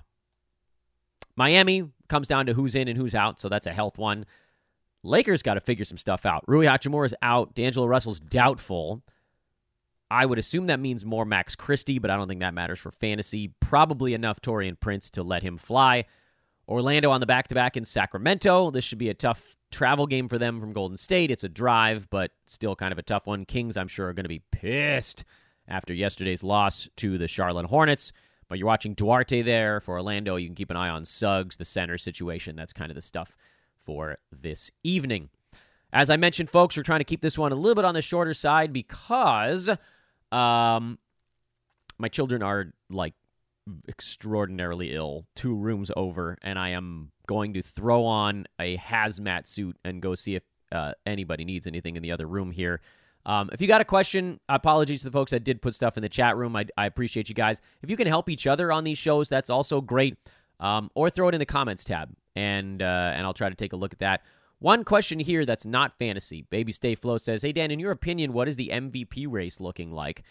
Miami 1.35 1.89
comes 2.09 2.27
down 2.27 2.45
to 2.45 2.53
who's 2.53 2.75
in 2.75 2.87
and 2.87 2.97
who's 2.97 3.15
out, 3.15 3.39
so 3.39 3.47
that's 3.47 3.67
a 3.67 3.73
health 3.73 3.97
one. 3.97 4.25
Lakers 5.03 5.41
got 5.41 5.55
to 5.55 5.61
figure 5.61 5.85
some 5.85 5.97
stuff 5.97 6.25
out. 6.25 6.43
Rui 6.47 6.65
Hachimura 6.65 7.05
is 7.05 7.15
out. 7.21 7.55
D'Angelo 7.55 7.87
Russell's 7.87 8.19
doubtful. 8.19 9.01
I 10.11 10.25
would 10.25 10.37
assume 10.37 10.67
that 10.67 10.79
means 10.79 11.05
more 11.05 11.25
Max 11.25 11.55
Christie, 11.55 11.97
but 11.97 12.11
I 12.11 12.17
don't 12.17 12.27
think 12.27 12.41
that 12.41 12.53
matters 12.53 12.79
for 12.79 12.91
fantasy. 12.91 13.53
Probably 13.61 14.13
enough 14.13 14.41
Taurean 14.41 14.77
Prince 14.79 15.09
to 15.11 15.23
let 15.23 15.41
him 15.41 15.57
fly. 15.57 16.05
Orlando 16.71 17.11
on 17.11 17.19
the 17.19 17.25
back 17.25 17.49
to 17.49 17.55
back 17.55 17.75
in 17.75 17.83
Sacramento. 17.83 18.71
This 18.71 18.85
should 18.85 18.97
be 18.97 19.09
a 19.09 19.13
tough 19.13 19.57
travel 19.71 20.07
game 20.07 20.29
for 20.29 20.37
them 20.37 20.61
from 20.61 20.71
Golden 20.71 20.95
State. 20.95 21.29
It's 21.29 21.43
a 21.43 21.49
drive, 21.49 22.09
but 22.09 22.31
still 22.45 22.77
kind 22.77 22.93
of 22.93 22.97
a 22.97 23.03
tough 23.03 23.27
one. 23.27 23.43
Kings, 23.43 23.75
I'm 23.75 23.89
sure, 23.89 24.07
are 24.07 24.13
going 24.13 24.23
to 24.23 24.29
be 24.29 24.43
pissed 24.51 25.25
after 25.67 25.93
yesterday's 25.93 26.43
loss 26.43 26.87
to 26.95 27.17
the 27.17 27.27
Charlotte 27.27 27.65
Hornets. 27.65 28.13
But 28.47 28.57
you're 28.57 28.67
watching 28.67 28.93
Duarte 28.93 29.41
there 29.41 29.81
for 29.81 29.95
Orlando. 29.95 30.37
You 30.37 30.47
can 30.47 30.55
keep 30.55 30.71
an 30.71 30.77
eye 30.77 30.89
on 30.89 31.03
Suggs, 31.03 31.57
the 31.57 31.65
center 31.65 31.97
situation. 31.97 32.55
That's 32.55 32.73
kind 32.73 32.89
of 32.89 32.95
the 32.95 33.01
stuff 33.01 33.35
for 33.77 34.17
this 34.31 34.71
evening. 34.83 35.29
As 35.91 36.09
I 36.09 36.15
mentioned, 36.15 36.49
folks, 36.49 36.77
we're 36.77 36.83
trying 36.83 37.01
to 37.01 37.05
keep 37.05 37.21
this 37.21 37.37
one 37.37 37.51
a 37.51 37.55
little 37.55 37.75
bit 37.75 37.85
on 37.85 37.95
the 37.95 38.01
shorter 38.01 38.33
side 38.33 38.71
because 38.71 39.69
um, 40.31 40.99
my 41.97 42.07
children 42.07 42.41
are 42.41 42.71
like 42.89 43.13
extraordinarily 43.87 44.93
ill, 44.93 45.25
two 45.35 45.55
rooms 45.55 45.91
over, 45.95 46.37
and 46.41 46.57
I 46.57 46.69
am 46.69 47.11
going 47.27 47.53
to 47.53 47.61
throw 47.61 48.05
on 48.05 48.45
a 48.59 48.77
hazmat 48.77 49.47
suit 49.47 49.77
and 49.85 50.01
go 50.01 50.15
see 50.15 50.35
if 50.35 50.43
uh, 50.71 50.93
anybody 51.05 51.45
needs 51.45 51.67
anything 51.67 51.95
in 51.95 52.03
the 52.03 52.11
other 52.11 52.27
room 52.27 52.51
here. 52.51 52.81
Um, 53.25 53.49
if 53.53 53.61
you 53.61 53.67
got 53.67 53.81
a 53.81 53.85
question, 53.85 54.39
apologies 54.49 55.01
to 55.01 55.05
the 55.05 55.11
folks 55.11 55.31
that 55.31 55.43
did 55.43 55.61
put 55.61 55.75
stuff 55.75 55.95
in 55.95 56.01
the 56.01 56.09
chat 56.09 56.37
room. 56.37 56.55
I, 56.55 56.65
I 56.75 56.85
appreciate 56.87 57.29
you 57.29 57.35
guys. 57.35 57.61
If 57.83 57.89
you 57.89 57.97
can 57.97 58.07
help 58.07 58.29
each 58.29 58.47
other 58.47 58.71
on 58.71 58.83
these 58.83 58.97
shows, 58.97 59.29
that's 59.29 59.49
also 59.49 59.81
great. 59.81 60.17
Um, 60.59 60.91
or 60.93 61.09
throw 61.09 61.27
it 61.27 61.33
in 61.33 61.39
the 61.39 61.45
comments 61.45 61.83
tab, 61.83 62.13
and 62.35 62.83
uh, 62.83 63.13
and 63.15 63.25
I'll 63.25 63.33
try 63.33 63.49
to 63.49 63.55
take 63.55 63.73
a 63.73 63.75
look 63.75 63.93
at 63.93 63.99
that. 63.99 64.21
One 64.59 64.83
question 64.83 65.19
here 65.19 65.43
that's 65.43 65.65
not 65.65 65.97
fantasy. 65.97 66.43
Baby 66.43 66.71
Stay 66.71 66.93
Flow 66.93 67.17
says, 67.17 67.41
"Hey 67.41 67.51
Dan, 67.51 67.71
in 67.71 67.79
your 67.79 67.89
opinion, 67.89 68.31
what 68.31 68.47
is 68.47 68.57
the 68.57 68.69
MVP 68.71 69.25
race 69.27 69.59
looking 69.59 69.91
like?" 69.91 70.21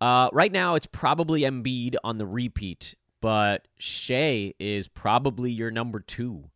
Uh, 0.00 0.28
right 0.32 0.52
now, 0.52 0.74
it's 0.74 0.86
probably 0.86 1.42
Embiid 1.42 1.96
on 2.04 2.18
the 2.18 2.26
repeat, 2.26 2.94
but 3.20 3.66
Shai 3.78 4.54
is 4.58 4.88
probably 4.88 5.50
your 5.50 5.70
number 5.70 6.00
two. 6.00 6.50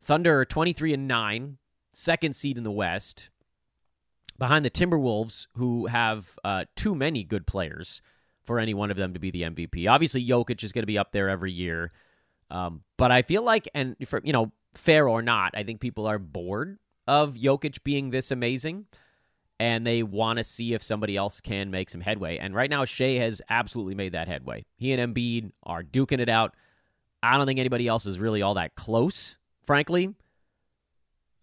Thunder 0.00 0.44
23 0.44 0.94
and 0.94 1.06
9, 1.06 1.58
second 1.92 2.34
seed 2.34 2.56
in 2.56 2.64
the 2.64 2.70
West, 2.70 3.30
behind 4.38 4.64
the 4.64 4.70
Timberwolves, 4.70 5.46
who 5.56 5.86
have 5.86 6.38
uh, 6.42 6.64
too 6.74 6.94
many 6.94 7.22
good 7.22 7.46
players 7.46 8.02
for 8.42 8.58
any 8.58 8.74
one 8.74 8.90
of 8.90 8.96
them 8.96 9.14
to 9.14 9.20
be 9.20 9.30
the 9.30 9.42
MVP. 9.42 9.88
Obviously, 9.88 10.26
Jokic 10.26 10.64
is 10.64 10.72
going 10.72 10.82
to 10.82 10.86
be 10.86 10.98
up 10.98 11.12
there 11.12 11.28
every 11.28 11.52
year. 11.52 11.92
Um, 12.50 12.82
but 12.96 13.12
I 13.12 13.22
feel 13.22 13.42
like, 13.42 13.68
and 13.74 13.96
for, 14.06 14.20
you 14.24 14.32
know, 14.32 14.52
fair 14.74 15.08
or 15.08 15.22
not, 15.22 15.52
I 15.56 15.62
think 15.62 15.80
people 15.80 16.06
are 16.06 16.18
bored 16.18 16.78
of 17.06 17.34
Jokic 17.34 17.84
being 17.84 18.10
this 18.10 18.30
amazing 18.30 18.86
and 19.62 19.86
they 19.86 20.02
want 20.02 20.38
to 20.38 20.44
see 20.44 20.74
if 20.74 20.82
somebody 20.82 21.16
else 21.16 21.40
can 21.40 21.70
make 21.70 21.88
some 21.88 22.00
headway. 22.00 22.36
And 22.36 22.52
right 22.52 22.68
now, 22.68 22.84
Shai 22.84 23.12
has 23.18 23.40
absolutely 23.48 23.94
made 23.94 24.10
that 24.10 24.26
headway. 24.26 24.64
He 24.76 24.92
and 24.92 25.14
Embiid 25.14 25.52
are 25.62 25.84
duking 25.84 26.18
it 26.18 26.28
out. 26.28 26.56
I 27.22 27.36
don't 27.36 27.46
think 27.46 27.60
anybody 27.60 27.86
else 27.86 28.04
is 28.04 28.18
really 28.18 28.42
all 28.42 28.54
that 28.54 28.74
close, 28.74 29.36
frankly. 29.62 30.16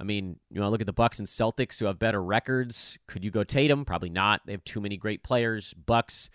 I 0.02 0.04
mean, 0.04 0.38
you 0.52 0.60
want 0.60 0.68
to 0.68 0.72
look 0.72 0.82
at 0.82 0.88
the 0.88 0.92
Bucks 0.92 1.20
and 1.20 1.30
Celtics 1.30 1.80
who 1.80 1.86
have 1.86 1.98
better 1.98 2.22
records. 2.22 2.98
Could 3.08 3.24
you 3.24 3.32
go 3.32 3.46
Tatum? 3.46 3.86
Probably 3.86 4.10
not. 4.10 4.42
They 4.46 4.52
have 4.52 4.66
too 4.66 4.82
many 4.82 4.98
great 4.98 5.24
players. 5.24 5.74
Bucks. 5.74 6.30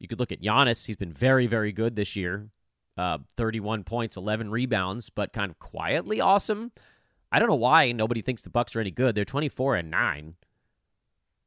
You 0.00 0.08
could 0.08 0.18
look 0.18 0.32
at 0.32 0.42
Giannis. 0.42 0.86
He's 0.86 0.96
been 0.96 1.12
very, 1.12 1.46
very 1.46 1.70
good 1.70 1.94
this 1.94 2.16
year. 2.16 2.48
Uh, 2.98 3.18
31 3.36 3.84
points, 3.84 4.16
11 4.16 4.50
rebounds, 4.50 5.08
but 5.08 5.32
kind 5.32 5.52
of 5.52 5.60
quietly 5.60 6.20
awesome. 6.20 6.72
I 7.30 7.38
don't 7.38 7.48
know 7.48 7.54
why 7.54 7.92
nobody 7.92 8.22
thinks 8.22 8.42
the 8.42 8.50
Bucks 8.50 8.74
are 8.74 8.80
any 8.80 8.90
good. 8.90 9.14
They're 9.14 9.24
24 9.24 9.76
and 9.76 9.88
nine. 9.88 10.34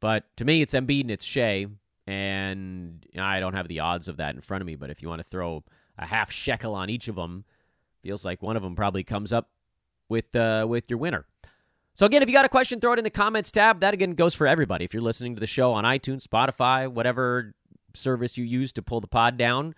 But 0.06 0.38
to 0.38 0.46
me, 0.46 0.62
it's 0.62 0.76
Embiid 0.76 1.02
and 1.02 1.10
it's 1.10 1.26
Shai, 1.26 1.66
and 2.06 3.04
I 3.18 3.40
don't 3.40 3.56
have 3.56 3.68
the 3.68 3.80
odds 3.80 4.08
of 4.08 4.18
that 4.18 4.36
in 4.36 4.42
front 4.42 4.62
of 4.62 4.68
me. 4.68 4.76
But 4.76 4.92
if 4.92 5.02
you 5.02 5.10
want 5.10 5.18
to 5.18 5.28
throw 5.28 5.64
a 5.98 6.06
half 6.06 6.32
shekel 6.32 6.76
on 6.76 6.92
each 6.92 7.08
of 7.08 7.16
them, 7.16 7.44
feels 8.04 8.24
like 8.24 8.44
one 8.44 8.56
of 8.56 8.62
them 8.62 8.76
probably 8.76 9.04
comes 9.04 9.34
up 9.34 9.50
with 10.08 10.36
uh, 10.36 10.68
with 10.70 10.92
your 10.92 11.00
winner. 11.00 11.26
So 11.96 12.06
again, 12.06 12.22
if 12.22 12.30
you 12.30 12.36
got 12.36 12.46
a 12.46 12.50
question, 12.50 12.80
throw 12.80 12.94
it 12.94 13.00
in 13.00 13.04
the 13.04 13.10
comments 13.10 13.52
tab. 13.52 13.80
That 13.80 13.96
again 13.96 14.12
goes 14.12 14.36
for 14.36 14.46
everybody. 14.46 14.86
If 14.86 14.94
you're 14.94 15.02
listening 15.02 15.34
to 15.38 15.40
the 15.40 15.48
show 15.48 15.72
on 15.72 15.86
iTunes, 15.86 16.24
Spotify, 16.24 16.88
whatever 16.88 17.56
service 17.96 18.38
you 18.38 18.46
use 18.46 18.72
to 18.74 18.84
pull 18.84 19.02
the 19.02 19.08
pod 19.08 19.38
down, 19.38 19.74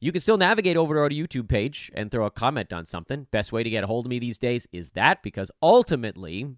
you 0.00 0.10
can 0.10 0.20
still 0.20 0.38
navigate 0.38 0.76
over 0.76 0.94
to 0.94 1.00
our 1.02 1.08
YouTube 1.08 1.48
page 1.48 1.88
and 1.94 2.10
throw 2.10 2.26
a 2.26 2.32
comment 2.32 2.72
on 2.72 2.84
something. 2.84 3.28
Best 3.30 3.52
way 3.52 3.62
to 3.62 3.70
get 3.70 3.84
a 3.84 3.86
hold 3.86 4.06
of 4.06 4.10
me 4.10 4.18
these 4.18 4.38
days 4.38 4.66
is 4.72 4.90
that 4.90 5.22
because 5.22 5.52
ultimately, 5.62 6.56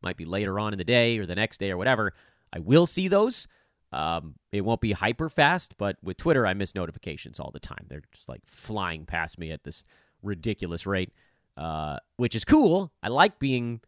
might 0.00 0.16
be 0.16 0.24
later 0.24 0.60
on 0.60 0.72
in 0.72 0.78
the 0.78 0.84
day 0.84 1.18
or 1.18 1.26
the 1.26 1.34
next 1.34 1.58
day 1.58 1.72
or 1.72 1.76
whatever, 1.76 2.14
I 2.52 2.58
will 2.58 2.86
see 2.86 3.08
those. 3.08 3.46
Um, 3.92 4.36
it 4.52 4.62
won't 4.62 4.80
be 4.80 4.92
hyper 4.92 5.28
fast, 5.28 5.76
but 5.76 5.96
with 6.02 6.16
Twitter, 6.16 6.46
I 6.46 6.54
miss 6.54 6.74
notifications 6.74 7.38
all 7.38 7.50
the 7.50 7.60
time. 7.60 7.86
They're 7.88 8.02
just 8.12 8.28
like 8.28 8.40
flying 8.46 9.04
past 9.04 9.38
me 9.38 9.50
at 9.50 9.64
this 9.64 9.84
ridiculous 10.22 10.86
rate, 10.86 11.12
uh, 11.56 11.98
which 12.16 12.34
is 12.34 12.44
cool. 12.44 12.90
I 13.02 13.08
like 13.08 13.38
being 13.38 13.80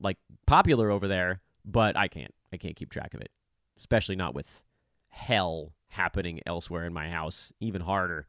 like 0.00 0.18
popular 0.46 0.90
over 0.90 1.06
there, 1.06 1.40
but 1.64 1.96
I 1.96 2.08
can't. 2.08 2.34
I 2.52 2.56
can't 2.56 2.76
keep 2.76 2.90
track 2.90 3.14
of 3.14 3.20
it, 3.20 3.30
especially 3.76 4.16
not 4.16 4.34
with 4.34 4.62
hell 5.08 5.72
happening 5.88 6.40
elsewhere 6.46 6.84
in 6.84 6.92
my 6.92 7.10
house. 7.10 7.52
Even 7.60 7.82
harder. 7.82 8.26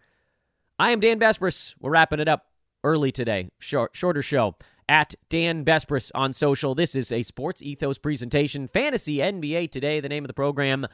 I 0.79 0.91
am 0.91 0.99
Dan 0.99 1.19
Besbris. 1.19 1.75
We're 1.79 1.91
wrapping 1.91 2.19
it 2.19 2.27
up 2.27 2.47
early 2.83 3.11
today. 3.11 3.49
Short, 3.59 3.95
shorter 3.95 4.21
show 4.21 4.55
at 4.89 5.15
Dan 5.29 5.65
Besbris 5.65 6.11
on 6.15 6.33
social. 6.33 6.75
This 6.75 6.95
is 6.95 7.11
a 7.11 7.23
Sports 7.23 7.61
Ethos 7.61 7.97
presentation, 7.97 8.67
Fantasy 8.67 9.17
NBA 9.17 9.71
Today, 9.71 9.99
the 9.99 10.09
name 10.09 10.23
of 10.23 10.27
the 10.27 10.33
program. 10.33 10.87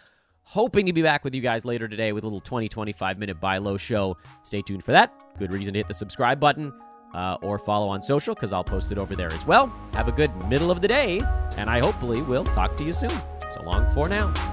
Hoping 0.46 0.86
to 0.86 0.94
be 0.94 1.02
back 1.02 1.24
with 1.24 1.34
you 1.34 1.42
guys 1.42 1.64
later 1.64 1.88
today 1.88 2.12
with 2.12 2.24
a 2.24 2.28
little 2.28 2.42
20, 2.42 2.68
25 2.68 3.18
minute 3.18 3.40
buy 3.40 3.58
low 3.58 3.78
show. 3.78 4.18
Stay 4.44 4.62
tuned 4.62 4.84
for 4.84 4.92
that. 4.92 5.14
Good 5.38 5.54
reason 5.54 5.74
to 5.74 5.80
hit 5.80 5.88
the 5.88 5.94
subscribe 5.94 6.40
button 6.40 6.74
uh, 7.14 7.38
or 7.42 7.58
follow 7.58 7.88
on 7.88 8.02
social 8.02 8.36
because 8.36 8.52
I'll 8.52 8.64
post 8.64 8.92
it 8.92 8.98
over 8.98 9.16
there 9.16 9.32
as 9.32 9.46
well. 9.46 9.68
Have 9.94 10.08
a 10.08 10.12
good 10.12 10.36
middle 10.48 10.70
of 10.70 10.82
the 10.82 10.88
day, 10.88 11.22
and 11.58 11.70
I 11.70 11.80
hopefully 11.80 12.22
will 12.22 12.44
talk 12.44 12.76
to 12.78 12.84
you 12.84 12.94
soon. 12.94 13.10
So 13.10 13.62
long 13.64 13.90
for 13.94 14.10
now. 14.10 14.53